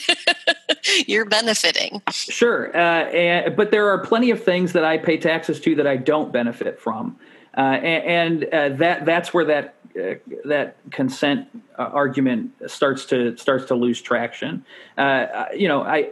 [1.06, 2.02] you're benefiting.
[2.10, 5.86] Sure, uh, and, but there are plenty of things that I pay taxes to that
[5.86, 7.18] I don't benefit from,
[7.56, 11.48] uh, and, and uh, that that's where that uh, that consent
[11.78, 14.64] uh, argument starts to starts to lose traction.
[14.96, 16.10] Uh, you know, I.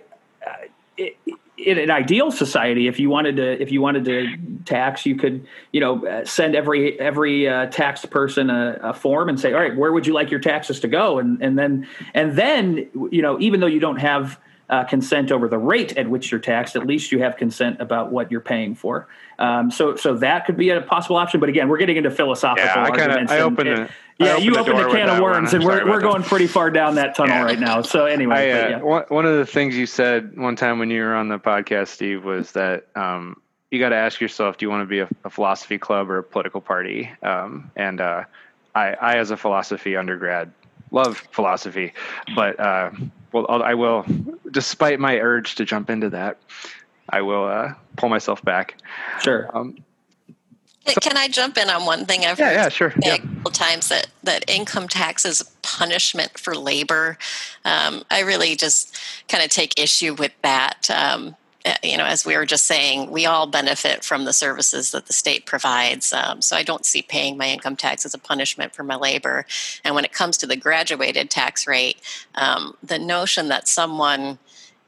[0.99, 1.19] It,
[1.59, 5.47] in an ideal society, if you wanted to, if you wanted to tax, you could,
[5.73, 9.77] you know, send every every uh, taxed person a, a, form and say, all right,
[9.77, 11.19] where would you like your taxes to go?
[11.19, 14.39] And and then and then, you know, even though you don't have
[14.69, 18.11] uh, consent over the rate at which you're taxed, at least you have consent about
[18.11, 19.07] what you're paying for.
[19.39, 21.41] Um, so so that could be a possible option.
[21.41, 23.31] But again, we're getting into philosophical yeah, I arguments.
[23.31, 23.91] Kinda, I opened it.
[24.19, 27.14] Yeah, you opened a can of worms, and we're, we're going pretty far down that
[27.14, 27.45] tunnel yeah.
[27.45, 27.83] right now.
[27.83, 28.83] So anyway, I, uh, yeah.
[28.83, 31.89] one, one of the things you said one time when you were on the podcast,
[31.89, 35.09] Steve, was that um, you got to ask yourself, do you want to be a,
[35.25, 37.11] a, philosophy club or a political party?
[37.23, 38.25] Um, and uh,
[38.75, 40.51] I, I, as a philosophy undergrad,
[40.91, 41.93] love philosophy,
[42.35, 42.59] but
[43.45, 44.05] well, I will,
[44.51, 46.39] despite my urge to jump into that,
[47.11, 48.76] I will uh, pull myself back.
[49.20, 49.51] Sure.
[49.57, 49.76] Um,
[51.01, 52.95] can I jump in on one thing I've yeah, heard yeah, sure.
[53.05, 57.18] a couple times that, that income tax is a punishment for labor.
[57.64, 58.97] Um, I really just
[59.28, 60.89] kind of take issue with that.
[60.91, 61.37] Um,
[61.83, 65.12] you know, as we were just saying, we all benefit from the services that the
[65.12, 66.12] state provides.
[66.12, 69.47] Um, so I don't see paying my income tax as a punishment for my labor.
[69.85, 72.01] And when it comes to the graduated tax rate,
[72.35, 74.39] um, the notion that someone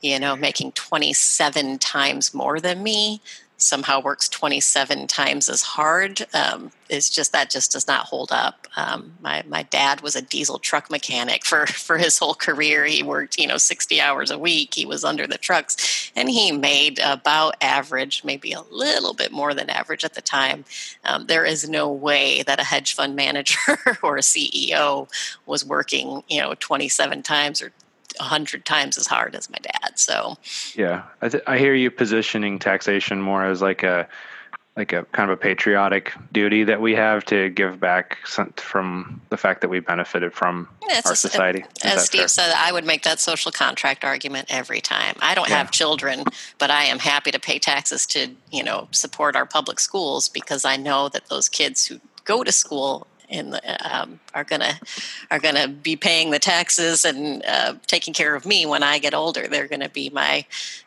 [0.01, 3.21] you know, making 27 times more than me
[3.59, 6.27] somehow works 27 times as hard.
[6.33, 8.67] Um, is just that just does not hold up.
[8.77, 12.85] Um, my, my dad was a diesel truck mechanic for, for his whole career.
[12.85, 14.75] He worked you know 60 hours a week.
[14.75, 19.55] He was under the trucks and he made about average maybe a little bit more
[19.55, 20.65] than average at the time.
[21.05, 25.09] Um, there is no way that a hedge fund manager or a ceo
[25.47, 27.73] was working you know 27 times or
[28.21, 29.99] a hundred times as hard as my dad.
[29.99, 30.37] So,
[30.75, 34.09] yeah, I, th- I hear you positioning taxation more as like a
[34.79, 38.17] like a kind of a patriotic duty that we have to give back
[38.57, 41.65] from the fact that we benefited from yeah, our society.
[41.83, 42.29] as Steve fair?
[42.29, 45.17] said, I would make that social contract argument every time.
[45.21, 45.59] I don't yeah.
[45.59, 46.23] have children,
[46.59, 50.65] but I am happy to pay taxes to you know support our public schools because
[50.65, 54.79] I know that those kids who go to school the, um, are gonna
[55.31, 59.15] are gonna be paying the taxes and uh, taking care of me when I get
[59.15, 59.47] older.
[59.49, 60.45] They're gonna be my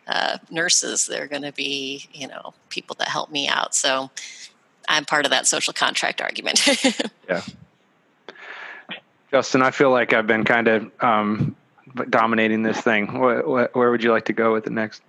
[0.08, 1.06] uh, nurses.
[1.06, 3.76] They're gonna be you know people that help me out.
[3.76, 4.10] So
[4.89, 6.68] I'm part of that social contract argument.
[7.30, 7.42] yeah,
[9.32, 11.56] Justin, I feel like I've been kind of um,
[12.10, 13.20] dominating this thing.
[13.20, 15.02] where would you like to go with it next?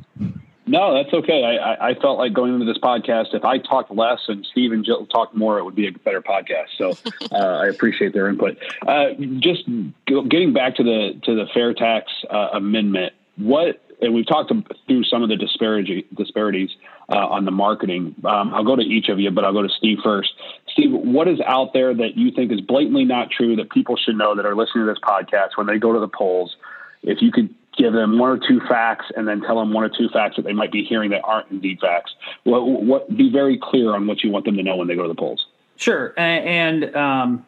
[0.73, 1.45] No, that's okay.
[1.45, 4.83] I, I, felt like going into this podcast, if I talked less and Steve and
[4.83, 6.68] Jill talked more, it would be a better podcast.
[6.79, 6.93] So
[7.31, 8.57] uh, I appreciate their input.
[8.87, 9.09] Uh,
[9.39, 9.64] just
[10.07, 14.51] getting back to the to the fair tax uh, amendment, what and we've talked
[14.87, 16.70] through some of the disparity disparities
[17.11, 18.14] uh, on the marketing.
[18.25, 20.31] Um, I'll go to each of you, but I'll go to Steve first.
[20.68, 24.16] Steve, what is out there that you think is blatantly not true that people should
[24.16, 26.57] know that are listening to this podcast when they go to the polls?
[27.03, 29.89] If you could give them one or two facts and then tell them one or
[29.89, 32.14] two facts that they might be hearing that aren't indeed facts.
[32.45, 35.03] What, what be very clear on what you want them to know when they go
[35.03, 35.47] to the polls.
[35.77, 37.47] Sure, and um,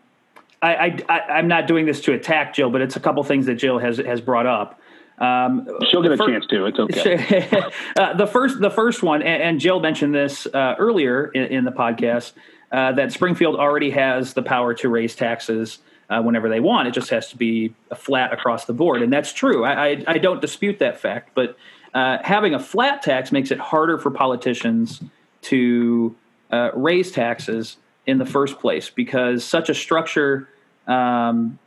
[0.63, 3.57] I, I, am not doing this to attack Jill, but it's a couple things that
[3.57, 4.81] Jill has has brought up.
[5.19, 6.67] Um, She'll get a first, chance to.
[6.67, 7.71] It's okay.
[7.97, 11.65] uh, the first, the first one, and, and Jill mentioned this uh, earlier in, in,
[11.65, 12.33] the podcast
[12.73, 15.79] uh, that Springfield already has the power to raise taxes
[16.11, 16.89] uh, whenever they want.
[16.89, 19.65] It just has to be flat across the board, and that's true.
[19.65, 21.57] I, I, I don't dispute that fact, but
[21.95, 25.01] uh, having a flat tax makes it harder for politicians
[25.43, 26.15] to
[26.51, 27.77] uh, raise taxes
[28.07, 30.49] in the first place because such a structure.
[30.87, 31.59] Um,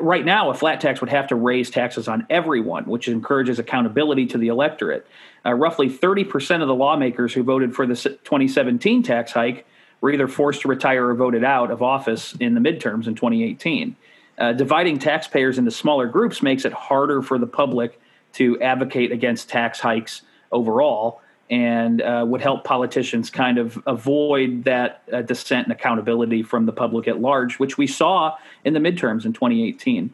[0.00, 4.26] right now, a flat tax would have to raise taxes on everyone, which encourages accountability
[4.26, 5.06] to the electorate.
[5.44, 9.66] Uh, roughly 30% of the lawmakers who voted for the 2017 tax hike
[10.02, 13.96] were either forced to retire or voted out of office in the midterms in 2018.
[14.36, 17.98] Uh, dividing taxpayers into smaller groups makes it harder for the public
[18.34, 25.02] to advocate against tax hikes overall and uh, would help politicians kind of avoid that
[25.12, 28.34] uh, dissent and accountability from the public at large, which we saw
[28.64, 30.12] in the midterms in 2018.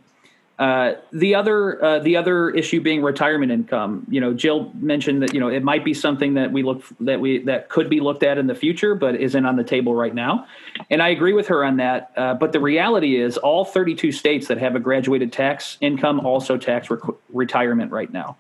[0.59, 4.05] Uh, the other uh, the other issue being retirement income.
[4.11, 7.21] You know, Jill mentioned that you know it might be something that we look that
[7.21, 10.13] we that could be looked at in the future, but isn't on the table right
[10.13, 10.49] now.
[10.91, 12.11] And I agree with her on that.
[12.17, 16.57] Uh, but the reality is, all 32 states that have a graduated tax income also
[16.57, 16.89] tax
[17.33, 18.37] retirement right now.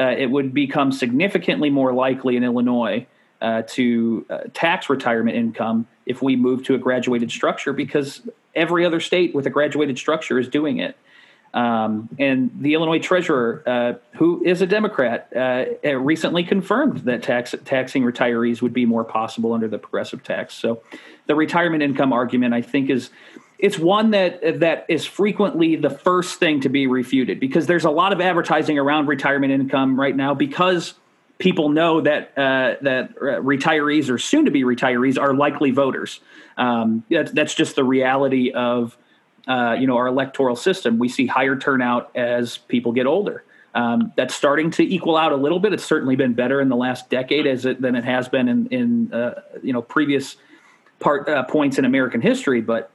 [0.00, 3.06] Uh, it would become significantly more likely in Illinois
[3.40, 8.22] uh, to tax retirement income if we move to a graduated structure because
[8.54, 10.96] every other state with a graduated structure is doing it.
[11.54, 17.22] Um, and the Illinois treasurer, uh, who is a Democrat, uh, uh, recently confirmed that
[17.22, 20.54] tax, taxing retirees would be more possible under the progressive tax.
[20.54, 20.82] So,
[21.26, 23.10] the retirement income argument, I think, is
[23.58, 27.90] it's one that that is frequently the first thing to be refuted because there's a
[27.90, 30.94] lot of advertising around retirement income right now because
[31.38, 36.20] people know that uh, that retirees or soon to be retirees are likely voters.
[36.56, 38.96] Um, that's, that's just the reality of
[39.48, 40.98] uh, you know our electoral system.
[40.98, 43.44] We see higher turnout as people get older.
[43.74, 45.72] Um, that's starting to equal out a little bit.
[45.72, 48.66] It's certainly been better in the last decade as it, than it has been in,
[48.66, 50.36] in uh, you know previous
[51.00, 52.60] part uh, points in American history.
[52.60, 52.90] But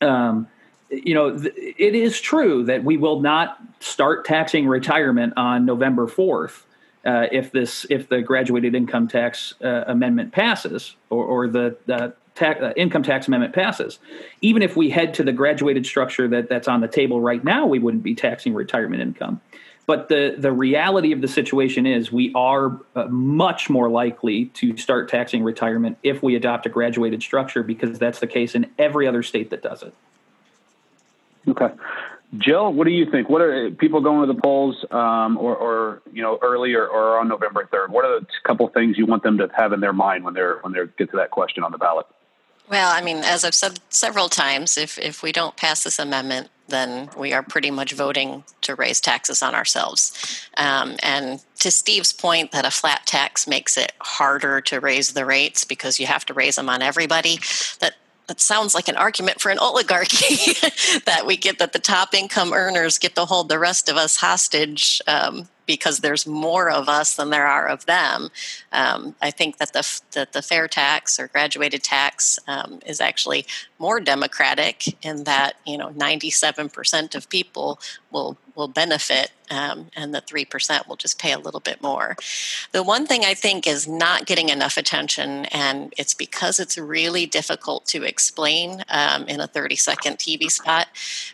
[0.00, 0.48] um,
[0.90, 6.06] you know, th- it is true that we will not start taxing retirement on November
[6.06, 6.66] fourth.
[7.04, 12.12] Uh, if this if the graduated income tax uh, amendment passes or, or the, the
[12.40, 13.98] tax, uh, income tax amendment passes,
[14.40, 17.66] even if we head to the graduated structure that, that's on the table right now,
[17.66, 19.40] we wouldn't be taxing retirement income.
[19.86, 24.76] But the, the reality of the situation is we are uh, much more likely to
[24.76, 29.06] start taxing retirement if we adopt a graduated structure because that's the case in every
[29.06, 29.94] other state that does it.
[31.48, 31.70] Okay.
[32.38, 33.28] Jill, what do you think?
[33.28, 37.18] What are people going to the polls, um, or, or, you know, early or, or,
[37.18, 37.90] on November third?
[37.90, 40.58] What are the couple things you want them to have in their mind when they're
[40.60, 42.06] when they get to that question on the ballot?
[42.70, 46.50] Well, I mean, as I've said several times, if, if we don't pass this amendment,
[46.68, 50.46] then we are pretty much voting to raise taxes on ourselves.
[50.56, 55.26] Um, and to Steve's point that a flat tax makes it harder to raise the
[55.26, 57.40] rates because you have to raise them on everybody,
[57.80, 57.94] that
[58.28, 60.52] that sounds like an argument for an oligarchy
[61.04, 64.18] that we get that the top income earners get to hold the rest of us
[64.18, 68.28] hostage um, because there's more of us than there are of them.
[68.72, 73.46] Um, I think that the that the fair tax or graduated tax um, is actually
[73.80, 77.80] more democratic in that you know 97% of people
[78.12, 82.16] will will benefit um, and the 3% will just pay a little bit more.
[82.72, 87.26] The one thing I think is not getting enough attention, and it's because it's really
[87.26, 90.88] difficult to explain um, in a 30 second TV spot,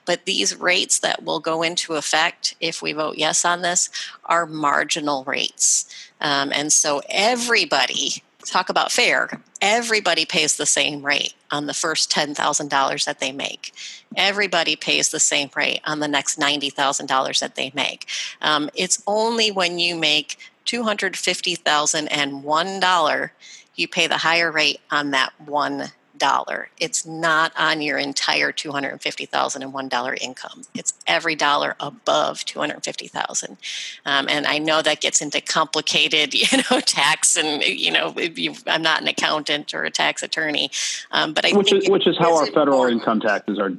[0.05, 3.90] but these rates that will go into effect if we vote yes on this
[4.24, 5.84] are marginal rates.
[6.20, 12.11] Um, and so everybody talk about fair, everybody pays the same rate on the first
[12.11, 13.74] $10,000 that they make.
[14.16, 18.09] Everybody pays the same rate on the next $90,000 that they make.
[18.40, 23.30] Um, it's only when you make $250,001
[23.76, 26.68] you pay the higher rate on that one dollar.
[26.78, 30.62] It's not on your entire two hundred fifty thousand and one dollar income.
[30.74, 33.56] It's every dollar above two hundred fifty thousand.
[34.04, 38.54] Um, and I know that gets into complicated, you know, tax and you know, you,
[38.66, 40.70] I'm not an accountant or a tax attorney,
[41.10, 43.00] um, but I which is which is how our federal important.
[43.00, 43.72] income taxes are.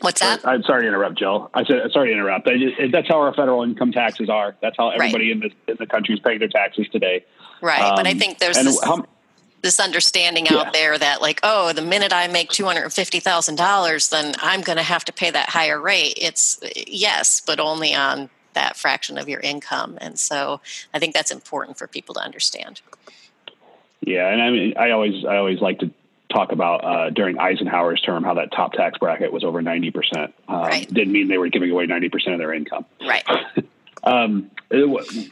[0.00, 0.44] What's that?
[0.44, 1.48] I'm sorry to interrupt, Jill.
[1.54, 2.48] I said sorry to interrupt.
[2.48, 4.56] Just, that's how our federal income taxes are.
[4.60, 5.42] That's how everybody right.
[5.42, 7.24] in the in the country is paying their taxes today.
[7.60, 9.06] Right, um, but I um, think there's this, how,
[9.62, 10.70] this understanding out yeah.
[10.72, 15.12] there that like oh the minute i make $250000 then i'm going to have to
[15.12, 16.14] pay that higher rate.
[16.16, 19.98] It's yes but only on that fraction of your income.
[20.00, 20.60] And so
[20.92, 22.80] i think that's important for people to understand.
[24.00, 25.90] Yeah and i mean i always i always like to
[26.32, 30.62] talk about uh, during eisenhower's term how that top tax bracket was over 90% um,
[30.62, 30.88] right.
[30.88, 32.86] didn't mean they were giving away 90% of their income.
[33.06, 33.24] Right.
[34.04, 34.50] Um,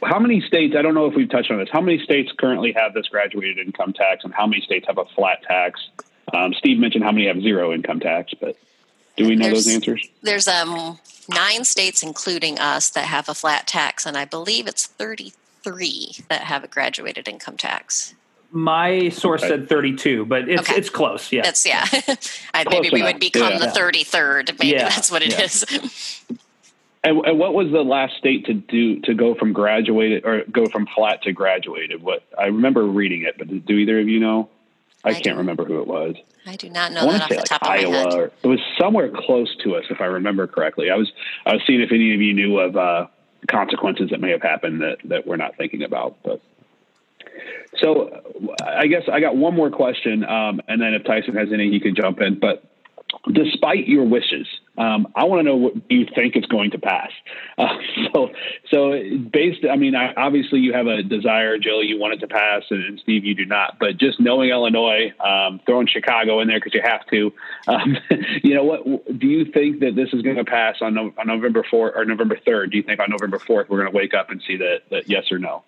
[0.03, 0.75] how many states?
[0.75, 1.69] I don't know if we've touched on this.
[1.71, 5.05] How many states currently have this graduated income tax, and how many states have a
[5.05, 5.87] flat tax?
[6.33, 8.55] Um, Steve mentioned how many have zero income tax, but
[9.17, 10.07] do we know there's, those answers?
[10.21, 14.85] There's um, nine states, including us, that have a flat tax, and I believe it's
[14.85, 18.13] 33 that have a graduated income tax.
[18.51, 19.49] My source okay.
[19.49, 20.75] said 32, but it's okay.
[20.75, 21.31] it's close.
[21.31, 21.85] Yeah, it's yeah.
[22.53, 22.91] I, maybe enough.
[22.91, 23.59] we would become yeah.
[23.59, 24.59] the 33rd.
[24.59, 24.89] Maybe yeah.
[24.89, 25.41] that's what it yeah.
[25.41, 26.21] is.
[27.03, 30.67] And, and, what was the last state to do to go from graduated or go
[30.67, 32.03] from flat to graduated?
[32.03, 34.49] What I remember reading it, but do either of you know?
[35.03, 35.35] I, I can't do.
[35.37, 36.15] remember who it was.
[36.45, 38.13] I do not know I that off the like top Iowa my head.
[38.13, 40.91] Or, it was somewhere close to us, if I remember correctly.
[40.91, 41.11] I was
[41.45, 43.07] I was seeing if any of you knew of uh,
[43.49, 46.17] consequences that may have happened that that we're not thinking about.
[46.23, 46.41] But
[47.79, 48.21] so
[48.63, 51.79] I guess I got one more question, um, and then if Tyson has any, he
[51.79, 52.39] can jump in.
[52.39, 52.63] But
[53.31, 54.47] despite your wishes,
[54.81, 57.11] um, I want to know what you think is going to pass.
[57.57, 57.77] Uh,
[58.13, 58.29] so,
[58.69, 58.91] so
[59.31, 62.63] based, I mean, I, obviously you have a desire, Jill, you want it to pass,
[62.71, 63.77] and, and Steve, you do not.
[63.79, 67.31] But just knowing Illinois, um, throwing Chicago in there because you have to,
[67.67, 67.97] um,
[68.43, 71.63] you know, what do you think that this is going to pass on, on November
[71.69, 72.71] fourth or November third?
[72.71, 75.09] Do you think on November fourth we're going to wake up and see that, that
[75.09, 75.63] yes or no?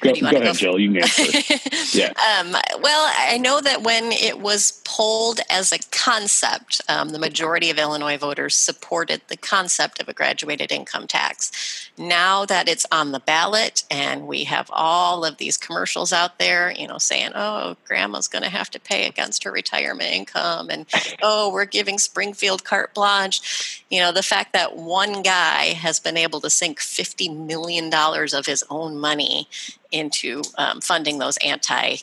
[0.00, 0.78] Go, go ahead, Jill.
[0.78, 1.58] You can answer.
[1.98, 2.08] yeah.
[2.08, 7.70] Um, well, I know that when it was polled as a concept, um, the majority
[7.70, 11.90] of Illinois voters supported the concept of a graduated income tax.
[11.96, 16.72] Now that it's on the ballot and we have all of these commercials out there,
[16.72, 20.86] you know, saying, "Oh, grandma's going to have to pay against her retirement income," and
[21.22, 26.18] "Oh, we're giving Springfield carte blanche," you know, the fact that one guy has been
[26.18, 29.48] able to sink fifty million dollars of his own money
[29.90, 31.96] into um, funding those anti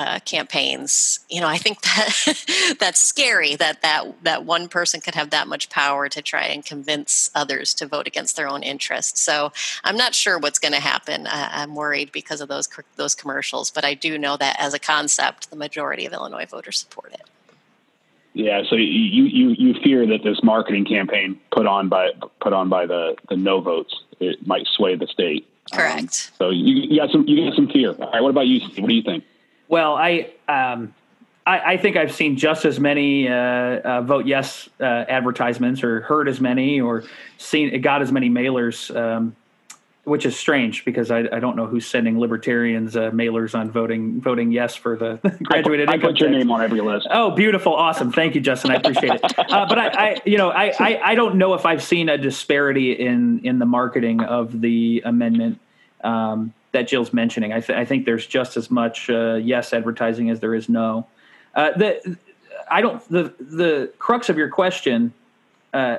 [0.00, 1.20] uh, campaigns.
[1.28, 5.46] You know, I think that that's scary that that that one person could have that
[5.46, 9.20] much power to try and convince others to vote against their own interests.
[9.20, 9.52] So
[9.84, 11.26] I'm not sure what's going to happen.
[11.30, 12.66] I'm worried because of those
[12.96, 16.78] those commercials, but I do know that as a concept, the majority of Illinois voters
[16.78, 17.28] support it.
[18.32, 22.10] Yeah, so you you you fear that this marketing campaign put on by
[22.40, 25.46] put on by the the no votes it might sway the state.
[25.72, 26.30] Correct.
[26.32, 27.92] Um, so you, you, got some you got some fear.
[27.92, 28.22] All right.
[28.22, 28.60] What about you?
[28.60, 28.82] Steve?
[28.82, 29.24] What do you think?
[29.68, 30.94] Well, I um,
[31.46, 36.00] I, I, think I've seen just as many uh, uh, vote yes uh, advertisements, or
[36.02, 37.04] heard as many, or
[37.38, 38.94] seen got as many mailers.
[38.94, 39.36] Um,
[40.04, 44.20] which is strange because I, I, don't know who's sending libertarians uh, mailers on voting
[44.20, 47.06] voting yes for the graduated I put, I put your name on every list.
[47.10, 48.10] Oh, beautiful, awesome!
[48.10, 48.70] Thank you, Justin.
[48.70, 49.38] I appreciate it.
[49.38, 52.16] Uh, but I, I, you know, I, I, I don't know if I've seen a
[52.16, 55.60] disparity in in the marketing of the amendment
[56.02, 57.52] um, that Jill's mentioning.
[57.52, 61.06] I, th- I, think there's just as much uh, yes advertising as there is no.
[61.54, 62.16] Uh, the
[62.70, 65.12] I don't the the crux of your question
[65.72, 65.98] uh,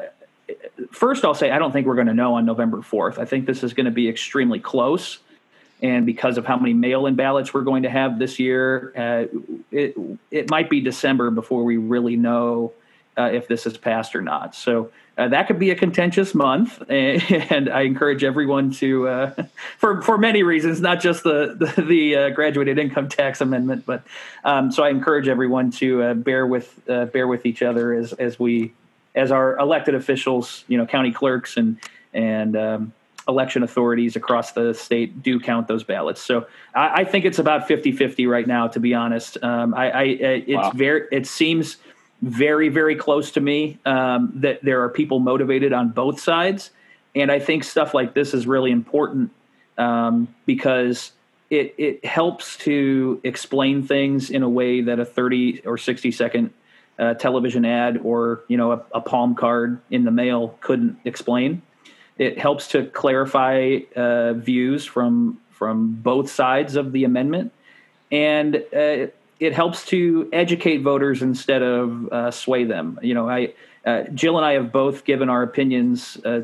[0.91, 3.17] first, I'll say I don't think we're going to know on November 4th.
[3.17, 5.19] I think this is going to be extremely close.
[5.81, 9.37] And because of how many mail in ballots we're going to have this year, uh,
[9.71, 9.95] it,
[10.29, 12.73] it might be December before we really know
[13.17, 14.55] uh, if this is passed or not.
[14.55, 16.81] So uh, that could be a contentious month.
[16.89, 19.43] And, I encourage everyone to, uh,
[19.77, 24.03] for, for many reasons, not just the, the, the uh, graduated income tax amendment, but
[24.43, 28.39] um, so I encourage everyone to uh, bear with bear with each other as, as
[28.39, 28.73] we
[29.15, 31.77] as our elected officials, you know, county clerks and
[32.13, 32.93] and um,
[33.27, 36.21] election authorities across the state do count those ballots.
[36.21, 39.37] So I, I think it's about 50-50 right now, to be honest.
[39.41, 40.71] Um, I, I, it's wow.
[40.71, 41.77] very it seems
[42.21, 46.71] very very close to me um, that there are people motivated on both sides,
[47.15, 49.31] and I think stuff like this is really important
[49.77, 51.11] um, because.
[51.49, 56.53] It, it helps to explain things in a way that a 30 or 60 second
[56.97, 61.61] a television ad or you know a, a, palm card in the mail couldn't explain.
[62.17, 67.51] It helps to clarify uh, views from from both sides of the amendment,
[68.11, 69.07] and uh,
[69.39, 72.99] it helps to educate voters instead of uh, sway them.
[73.01, 73.53] You know, I
[73.85, 76.43] uh, Jill and I have both given our opinions uh,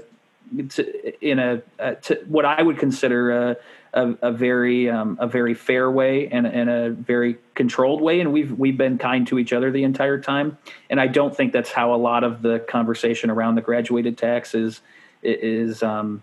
[0.70, 3.56] to, in a uh, to what I would consider
[3.94, 8.32] a, a very um, a very fair way and, and a very controlled way, and
[8.32, 10.58] we've we've been kind to each other the entire time.
[10.90, 14.54] And I don't think that's how a lot of the conversation around the graduated tax
[14.54, 14.82] is
[15.24, 16.22] is um,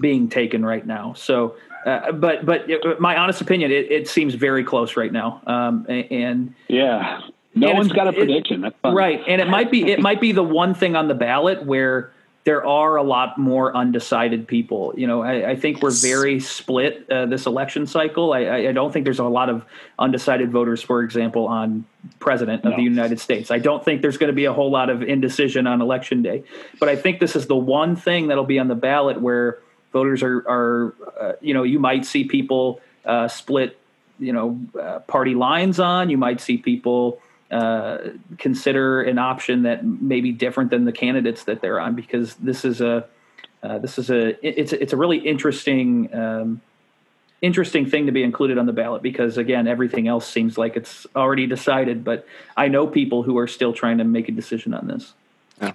[0.00, 1.14] being taken right now.
[1.14, 5.42] So, uh, but but it, my honest opinion, it, it, seems very close right now.
[5.46, 7.20] Um, and yeah,
[7.54, 8.62] no and one's got a prediction.
[8.62, 8.94] That's fun.
[8.94, 12.12] right, and it might be it might be the one thing on the ballot where
[12.44, 14.92] there are a lot more undecided people.
[14.96, 18.34] You know, I, I think we're very split uh, this election cycle.
[18.34, 19.64] I, I, don't think there's a lot of
[19.98, 21.86] undecided voters, for example, on
[22.18, 22.76] president of no.
[22.76, 23.50] the United States.
[23.50, 26.44] I don't think there's going to be a whole lot of indecision on election day.
[26.78, 29.58] But I think this is the one thing that'll be on the ballot where
[29.94, 33.78] voters are, are uh, you know, you might see people uh, split,
[34.18, 36.10] you know, uh, party lines on.
[36.10, 37.22] You might see people
[37.54, 37.98] uh,
[38.36, 42.64] consider an option that may be different than the candidates that they're on because this
[42.64, 43.06] is a
[43.62, 46.60] uh, this is a it's it's a really interesting um,
[47.42, 51.06] interesting thing to be included on the ballot because again everything else seems like it's
[51.14, 52.26] already decided but
[52.56, 55.14] I know people who are still trying to make a decision on this.
[55.62, 55.72] Yeah.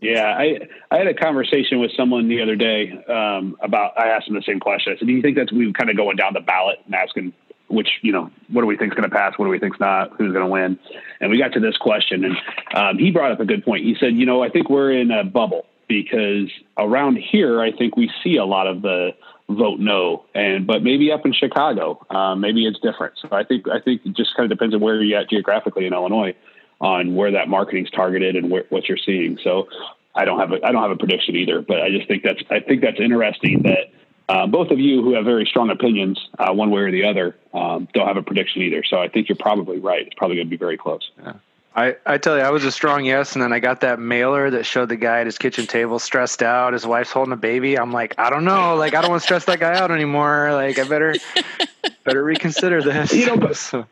[0.00, 0.60] Yeah, I
[0.92, 3.98] I had a conversation with someone the other day um, about.
[3.98, 4.94] I asked him the same question.
[4.94, 7.34] I said, "Do you think that's we kind of going down the ballot and asking
[7.70, 9.34] which you know what do we think is going to pass?
[9.36, 10.10] What do we think's not?
[10.10, 10.78] Who's going to win?
[11.20, 12.36] And we got to this question and
[12.74, 13.84] um, he brought up a good point.
[13.84, 17.96] He said you know i think we're in a bubble because around here i think
[17.96, 19.10] we see a lot of the
[19.48, 23.14] vote no and but maybe up in chicago um, maybe it's different.
[23.20, 25.86] So i think i think it just kind of depends on where you're at geographically
[25.86, 26.34] in illinois
[26.80, 29.38] on where that marketing's targeted and where, what you're seeing.
[29.42, 29.68] So
[30.14, 32.42] i don't have a i don't have a prediction either but i just think that's
[32.50, 33.92] i think that's interesting that
[34.30, 37.36] uh, both of you who have very strong opinions, uh, one way or the other,
[37.52, 38.84] um, don't have a prediction either.
[38.84, 40.06] So I think you're probably right.
[40.06, 41.10] It's probably going to be very close.
[41.18, 41.32] Yeah.
[41.74, 44.48] I, I tell you, I was a strong yes, and then I got that mailer
[44.50, 46.74] that showed the guy at his kitchen table stressed out.
[46.74, 47.76] His wife's holding a baby.
[47.76, 50.52] I'm like, I don't know, like I don't want to stress that guy out anymore.
[50.52, 51.14] Like I better
[52.04, 53.12] better reconsider this.
[53.12, 53.86] You know, but so.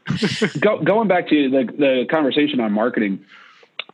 [0.61, 3.25] go, going back to the the conversation on marketing,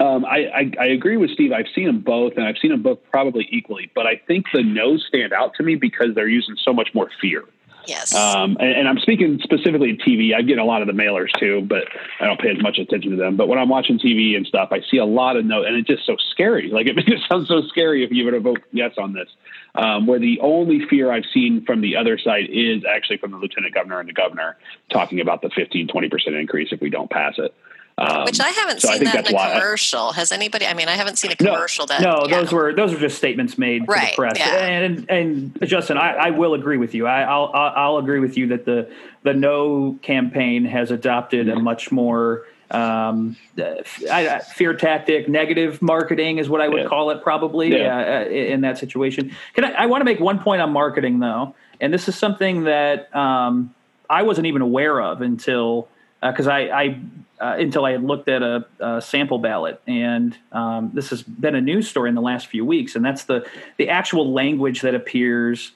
[0.01, 1.53] um, I, I, I agree with Steve.
[1.53, 3.91] I've seen them both, and I've seen them both probably equally.
[3.95, 7.11] But I think the no's stand out to me because they're using so much more
[7.21, 7.45] fear.
[7.87, 8.15] Yes.
[8.15, 10.35] Um, and, and, I'm speaking specifically of TV.
[10.35, 11.85] I get a lot of the mailers too, but
[12.19, 13.37] I don't pay as much attention to them.
[13.37, 15.89] But when I'm watching TV and stuff, I see a lot of no, and it's
[15.89, 16.71] just so scary.
[16.71, 19.29] Like it, it sounds so scary if you were to vote yes on this.
[19.75, 23.39] Um, where the only fear I've seen from the other side is actually from the
[23.39, 24.57] lieutenant governor and the governor
[24.89, 27.53] talking about the 15, 20% increase if we don't pass it.
[27.97, 30.11] Um, Which I haven't so seen I that in a commercial.
[30.11, 30.67] I, Has anybody?
[30.67, 32.01] I mean, I haven't seen a commercial no, that.
[32.01, 32.41] No, yeah.
[32.41, 34.39] those were those were just statements made right, to the press.
[34.39, 34.57] Yeah.
[34.57, 37.07] And and Justin, I, I will agree with you.
[37.07, 38.91] I, will I'll agree with you that the
[39.23, 43.37] the no campaign has adopted a much more um,
[43.85, 46.89] fear tactic, negative marketing is what I would yeah.
[46.89, 48.25] call it, probably yeah.
[48.27, 49.33] uh, in that situation.
[49.55, 52.65] Can I, I want to make one point on marketing though, and this is something
[52.65, 53.73] that um,
[54.11, 55.89] I wasn't even aware of until
[56.21, 57.01] because uh, I, I
[57.41, 61.55] uh, until I had looked at a, a sample ballot, and um, this has been
[61.55, 64.95] a news story in the last few weeks, and that's the the actual language that
[64.95, 65.73] appears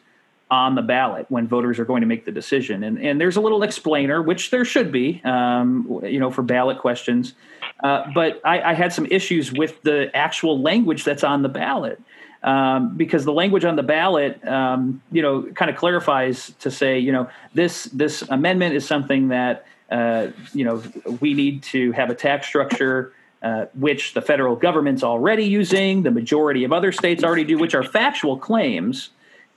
[0.50, 2.82] on the ballot when voters are going to make the decision.
[2.82, 6.78] And and there's a little explainer, which there should be, um, you know, for ballot
[6.78, 7.34] questions.
[7.82, 12.02] Uh, but I, I, had some issues with the actual language that's on the ballot.
[12.42, 16.98] Um, because the language on the ballot, um, you know, kind of clarifies to say,
[16.98, 20.82] you know, this this amendment is something that uh, you know,
[21.20, 23.12] we need to have a tax structure
[23.42, 27.74] uh, which the federal government's already using, the majority of other states already do, which
[27.74, 29.10] are factual claims,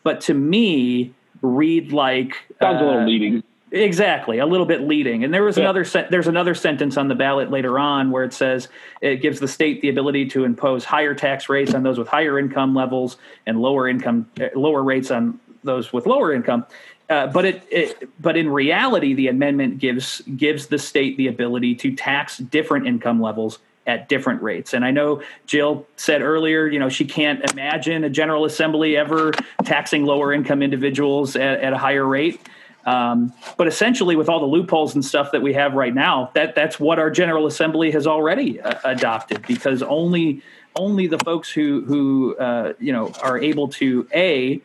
[0.03, 3.43] but to me read like sounds uh, a little uh, leading.
[3.71, 5.23] Exactly, a little bit leading.
[5.23, 5.63] And there was yeah.
[5.63, 8.67] another se- there's another sentence on the ballot later on where it says
[9.01, 12.37] it gives the state the ability to impose higher tax rates on those with higher
[12.37, 13.17] income levels
[13.47, 16.65] and lower income uh, lower rates on those with lower income.
[17.09, 21.75] Uh, but it, it, but in reality, the amendment gives gives the state the ability
[21.75, 24.73] to tax different income levels at different rates.
[24.73, 29.31] And I know Jill said earlier, you know, she can't imagine a General Assembly ever
[29.65, 32.39] taxing lower income individuals at, at a higher rate.
[32.85, 36.55] Um, but essentially, with all the loopholes and stuff that we have right now, that
[36.55, 39.45] that's what our General Assembly has already uh, adopted.
[39.47, 40.41] Because only
[40.75, 44.61] only the folks who who uh, you know are able to a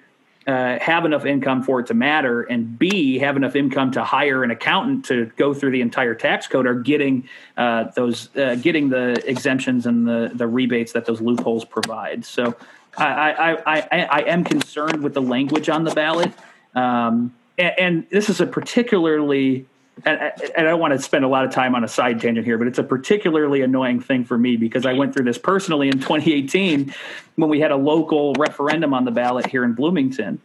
[0.47, 4.44] uh, have enough income for it to matter, and B, have enough income to hire
[4.44, 8.88] an accountant to go through the entire tax code, are getting uh, those uh, getting
[8.88, 12.24] the exemptions and the the rebates that those loopholes provide.
[12.24, 12.55] So,
[12.97, 16.32] I I, I, I am concerned with the language on the ballot,
[16.74, 19.66] um, and, and this is a particularly
[20.05, 22.47] and, and, I don't want to spend a lot of time on a side tangent
[22.47, 25.88] here, but it's a particularly annoying thing for me because I went through this personally
[25.88, 26.94] in 2018
[27.36, 30.40] when we had a local referendum on the ballot here in Bloomington.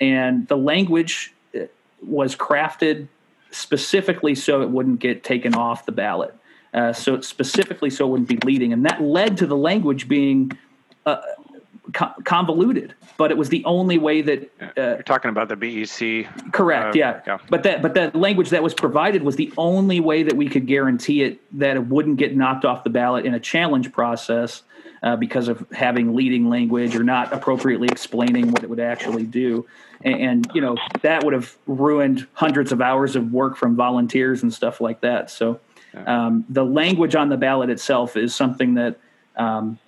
[0.00, 1.60] And the language uh,
[2.02, 3.06] was crafted
[3.50, 6.34] specifically so it wouldn't get taken off the ballot.
[6.74, 8.72] Uh, so specifically so it wouldn't be leading.
[8.72, 10.52] And that led to the language being
[11.06, 11.22] uh,
[11.92, 16.52] convoluted, but it was the only way that uh, you're talking about the BEC.
[16.52, 16.96] Correct.
[16.96, 17.20] Uh, yeah.
[17.26, 17.38] yeah.
[17.48, 20.66] But that but that language that was provided was the only way that we could
[20.66, 24.62] guarantee it that it wouldn't get knocked off the ballot in a challenge process
[25.02, 29.66] uh, because of having leading language or not appropriately explaining what it would actually do.
[30.02, 34.42] And, and you know that would have ruined hundreds of hours of work from volunteers
[34.42, 35.30] and stuff like that.
[35.30, 35.60] So
[36.06, 38.98] um, the language on the ballot itself is something that.
[39.36, 39.78] Um,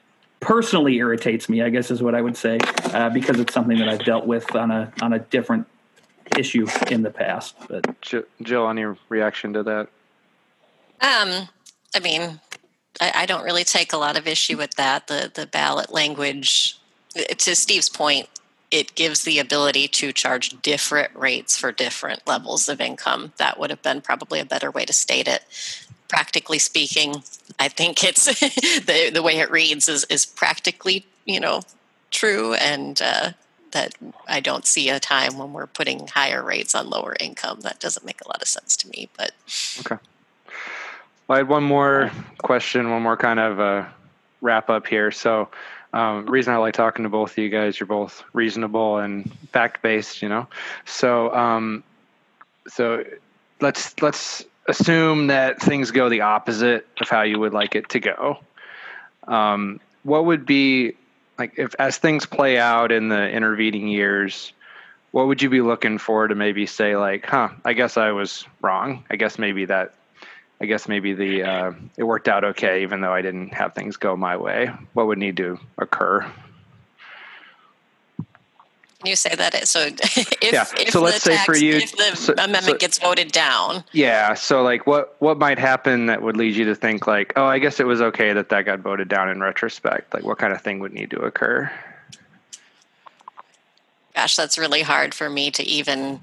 [0.40, 2.58] personally irritates me, I guess is what I would say,
[2.92, 5.66] uh, because it's something that I've dealt with on a on a different
[6.36, 7.56] issue in the past.
[7.68, 7.86] But
[8.42, 9.88] Jill, any reaction to that?
[11.00, 11.48] Um,
[11.94, 12.40] I mean,
[13.00, 15.06] I, I don't really take a lot of issue with that.
[15.06, 16.78] The the ballot language,
[17.14, 18.28] to Steve's point,
[18.70, 23.32] it gives the ability to charge different rates for different levels of income.
[23.38, 25.42] That would have been probably a better way to state it
[26.08, 27.22] practically speaking,
[27.58, 28.24] I think it's
[28.86, 31.62] the the way it reads is is practically you know
[32.10, 33.30] true, and uh,
[33.72, 33.94] that
[34.26, 37.60] I don't see a time when we're putting higher rates on lower income.
[37.60, 39.08] That doesn't make a lot of sense to me.
[39.16, 39.32] But
[39.80, 40.02] okay,
[41.26, 43.84] well, I had one more question, one more kind of uh,
[44.40, 45.10] wrap up here.
[45.10, 45.48] So.
[45.92, 49.82] Um, reason I like talking to both of you guys, you're both reasonable and fact
[49.82, 50.46] based, you know.
[50.84, 51.82] So, um,
[52.66, 53.04] so
[53.60, 58.00] let's let's assume that things go the opposite of how you would like it to
[58.00, 58.38] go,
[59.26, 60.94] um, what would be
[61.38, 64.52] like if as things play out in the intervening years,
[65.12, 68.44] what would you be looking for to maybe say like, huh, I guess I was
[68.60, 69.04] wrong.
[69.10, 69.94] I guess maybe that
[70.60, 73.96] I guess maybe the uh, it worked out okay, even though I didn't have things
[73.96, 74.70] go my way.
[74.92, 76.28] What would need to occur?
[79.04, 81.76] You say that it, so if, Yeah, if so let's the say tax, for you-
[81.76, 84.34] if the so- amendment so- gets voted down, Yeah.
[84.34, 87.60] So like, what what might happen that would lead you to think like, oh, I
[87.60, 90.12] guess it was okay that that got voted down in retrospect.
[90.12, 91.70] Like, what kind of thing would need to occur?
[94.16, 96.20] gosh, that's really hard for me to even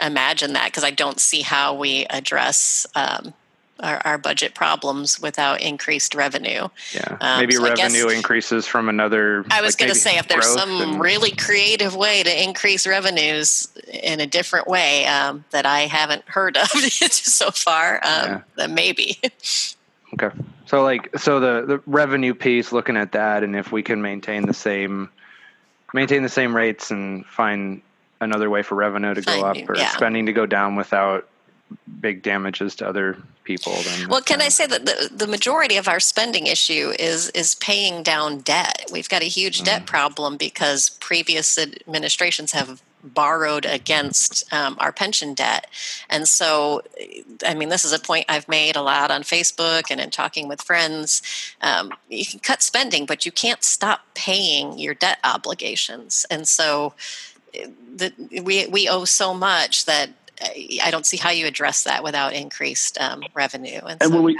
[0.00, 3.34] imagine that because I don't see how we address um,
[3.80, 6.68] our, our budget problems without increased revenue.
[6.94, 7.16] Yeah.
[7.20, 9.44] Um, maybe so I guess- revenue increases from another.
[9.50, 12.86] I was like, going to say if there's some and- really creative way to increase
[12.86, 18.40] revenues in a different way um, that I haven't heard of so far, um, Yeah.
[18.56, 19.20] then maybe.
[20.14, 20.34] Okay.
[20.66, 24.46] So like so the the revenue piece looking at that and if we can maintain
[24.46, 25.08] the same
[25.92, 27.82] maintain the same rates and find
[28.20, 29.90] another way for revenue to go up or yeah.
[29.90, 31.28] spending to go down without
[32.00, 35.88] big damages to other people then Well, can I say that the, the majority of
[35.88, 38.86] our spending issue is is paying down debt?
[38.92, 39.86] We've got a huge debt Mm.
[39.86, 45.68] problem because previous administrations have borrowed against um, our pension debt,
[46.10, 46.82] and so
[47.46, 50.48] I mean this is a point I've made a lot on Facebook and in talking
[50.48, 51.22] with friends.
[51.62, 56.94] Um, you can cut spending, but you can't stop paying your debt obligations, and so
[57.54, 58.12] eh, the,
[58.42, 60.10] we we owe so much that.
[60.42, 63.78] I don't see how you address that without increased um, revenue.
[63.78, 64.38] And, And so, when we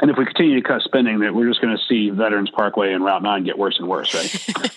[0.00, 2.92] and if we continue to cut spending, that we're just going to see Veterans Parkway
[2.92, 4.48] and Route Nine get worse and worse, right?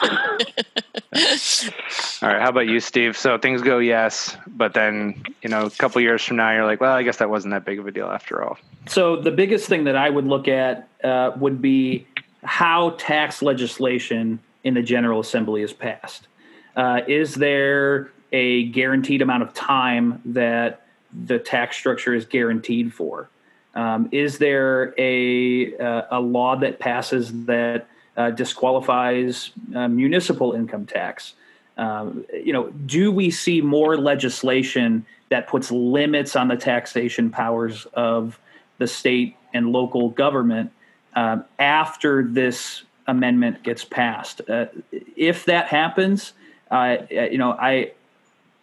[2.22, 3.18] All right, how about you Steve?
[3.18, 6.80] So things go yes, but then, you know, a couple years from now you're like,
[6.80, 8.58] well, I guess that wasn't that big of a deal after all.
[8.88, 12.08] So the biggest thing that I would look at uh, would be
[12.44, 16.28] how tax legislation in the General Assembly is passed.
[16.76, 20.86] Uh, is there a guaranteed amount of time that
[21.26, 23.30] the tax structure is guaranteed for?
[23.76, 30.86] Um, is there a uh, a law that passes that uh, disqualifies uh, municipal income
[30.86, 31.34] tax?
[31.78, 37.88] Um, you know, do we see more legislation that puts limits on the taxation powers
[37.94, 38.40] of
[38.80, 40.72] the state and local government
[41.16, 44.42] um, after this amendment gets passed?
[44.50, 44.66] Uh,
[45.16, 46.34] if that happens,
[46.72, 47.92] uh, you know, I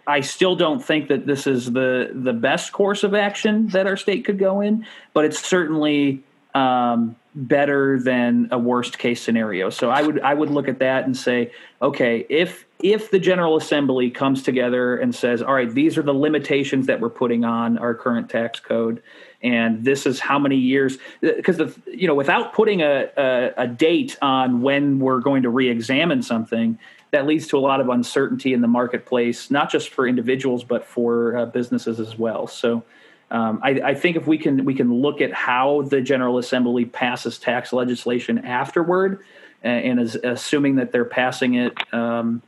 [0.06, 3.96] I still don't think that this is the the best course of action that our
[3.96, 6.22] state could go in, but it's certainly
[6.54, 9.68] um, better than a worst case scenario.
[9.68, 11.52] So I would I would look at that and say,
[11.82, 16.14] okay, if if the General Assembly comes together and says, all right, these are the
[16.14, 19.02] limitations that we're putting on our current tax code,
[19.42, 24.16] and this is how many years, because you know without putting a, a a date
[24.22, 26.78] on when we're going to re-examine something,
[27.12, 30.84] that leads to a lot of uncertainty in the marketplace, not just for individuals but
[30.84, 32.46] for uh, businesses as well.
[32.46, 32.82] So.
[33.28, 36.84] Um, I, I think if we can we can look at how the General Assembly
[36.84, 39.18] passes tax legislation afterward,
[39.62, 42.40] and, and is assuming that they're passing it um,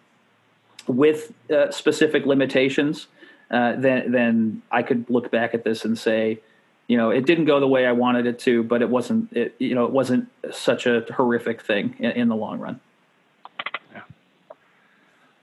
[0.87, 3.09] with uh, specific limitations,
[3.51, 6.41] uh, then then I could look back at this and say,
[6.87, 9.55] you know, it didn't go the way I wanted it to, but it wasn't it
[9.59, 12.81] you know it wasn't such a horrific thing in, in the long run.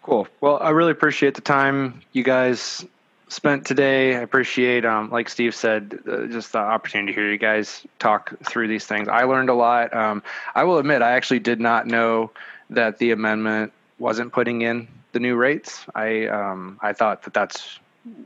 [0.05, 0.27] Cool.
[0.39, 2.85] Well, I really appreciate the time you guys
[3.27, 4.15] spent today.
[4.15, 8.31] I appreciate, um, like Steve said, uh, just the opportunity to hear you guys talk
[8.43, 9.07] through these things.
[9.07, 9.95] I learned a lot.
[9.95, 10.21] Um,
[10.53, 12.29] I will admit, I actually did not know
[12.69, 15.83] that the amendment wasn't putting in the new rates.
[15.95, 17.79] I um, I thought that that's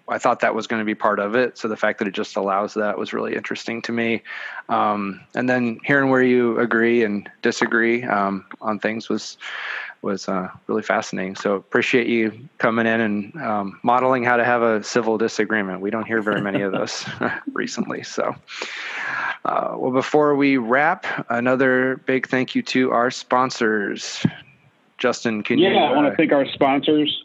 [0.10, 1.58] I thought that was going to be part of it.
[1.58, 4.22] So the fact that it just allows that was really interesting to me.
[4.68, 9.38] Um, and then hearing where you agree and disagree um, on things was
[10.02, 11.36] was uh, really fascinating.
[11.36, 15.82] So appreciate you coming in and um, modeling how to have a civil disagreement.
[15.82, 17.06] We don't hear very many of those
[17.54, 18.04] recently.
[18.04, 18.36] So,
[19.46, 24.26] uh, well, before we wrap, another big thank you to our sponsors.
[24.98, 25.78] Justin, can yeah, you?
[25.78, 27.24] I want uh, to thank our sponsors.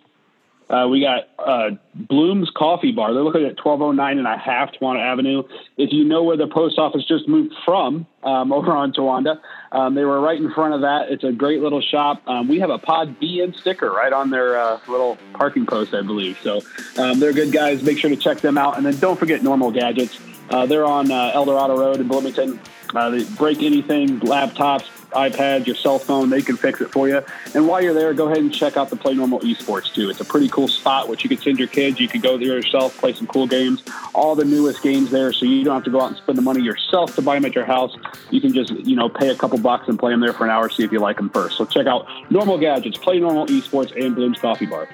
[0.69, 3.13] Uh, we got uh, Bloom's Coffee Bar.
[3.13, 5.43] They're located at 1209 and a half Towanda Avenue.
[5.77, 9.41] If you know where the post office just moved from, um, over on Towanda,
[9.73, 11.11] um, they were right in front of that.
[11.11, 12.23] It's a great little shop.
[12.27, 16.03] Um, we have a Pod BN sticker right on their uh, little parking post, I
[16.03, 16.39] believe.
[16.43, 16.63] So
[16.97, 17.83] um, they're good guys.
[17.83, 18.77] Make sure to check them out.
[18.77, 20.19] And then don't forget Normal Gadgets.
[20.51, 22.61] Uh, they're on uh, El Dorado Road in Bloomington.
[22.95, 24.85] Uh, they break anything, laptops,
[25.15, 27.23] iPads, your cell phone, they can fix it for you.
[27.55, 30.11] And while you're there, go ahead and check out the Play Normal Esports too.
[30.11, 32.01] It's a pretty cool spot which you can send your kids.
[32.01, 33.83] You can go there yourself, play some cool games.
[34.15, 36.43] All the newest games there, so you don't have to go out and spend the
[36.43, 37.97] money yourself to buy them at your house.
[38.31, 40.51] You can just you know pay a couple bucks and play them there for an
[40.51, 41.57] hour, see if you like them first.
[41.57, 44.89] So check out Normal Gadgets, Play Normal Esports, and Bloom's Coffee Bar.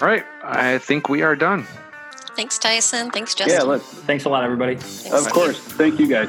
[0.00, 1.66] all right, I think we are done.
[2.36, 3.10] Thanks, Tyson.
[3.10, 3.56] Thanks, Justin.
[3.58, 3.84] Yeah, let's.
[3.84, 4.76] Thanks a lot, everybody.
[4.76, 5.58] Thanks, Of course.
[5.58, 6.28] Thank you guys.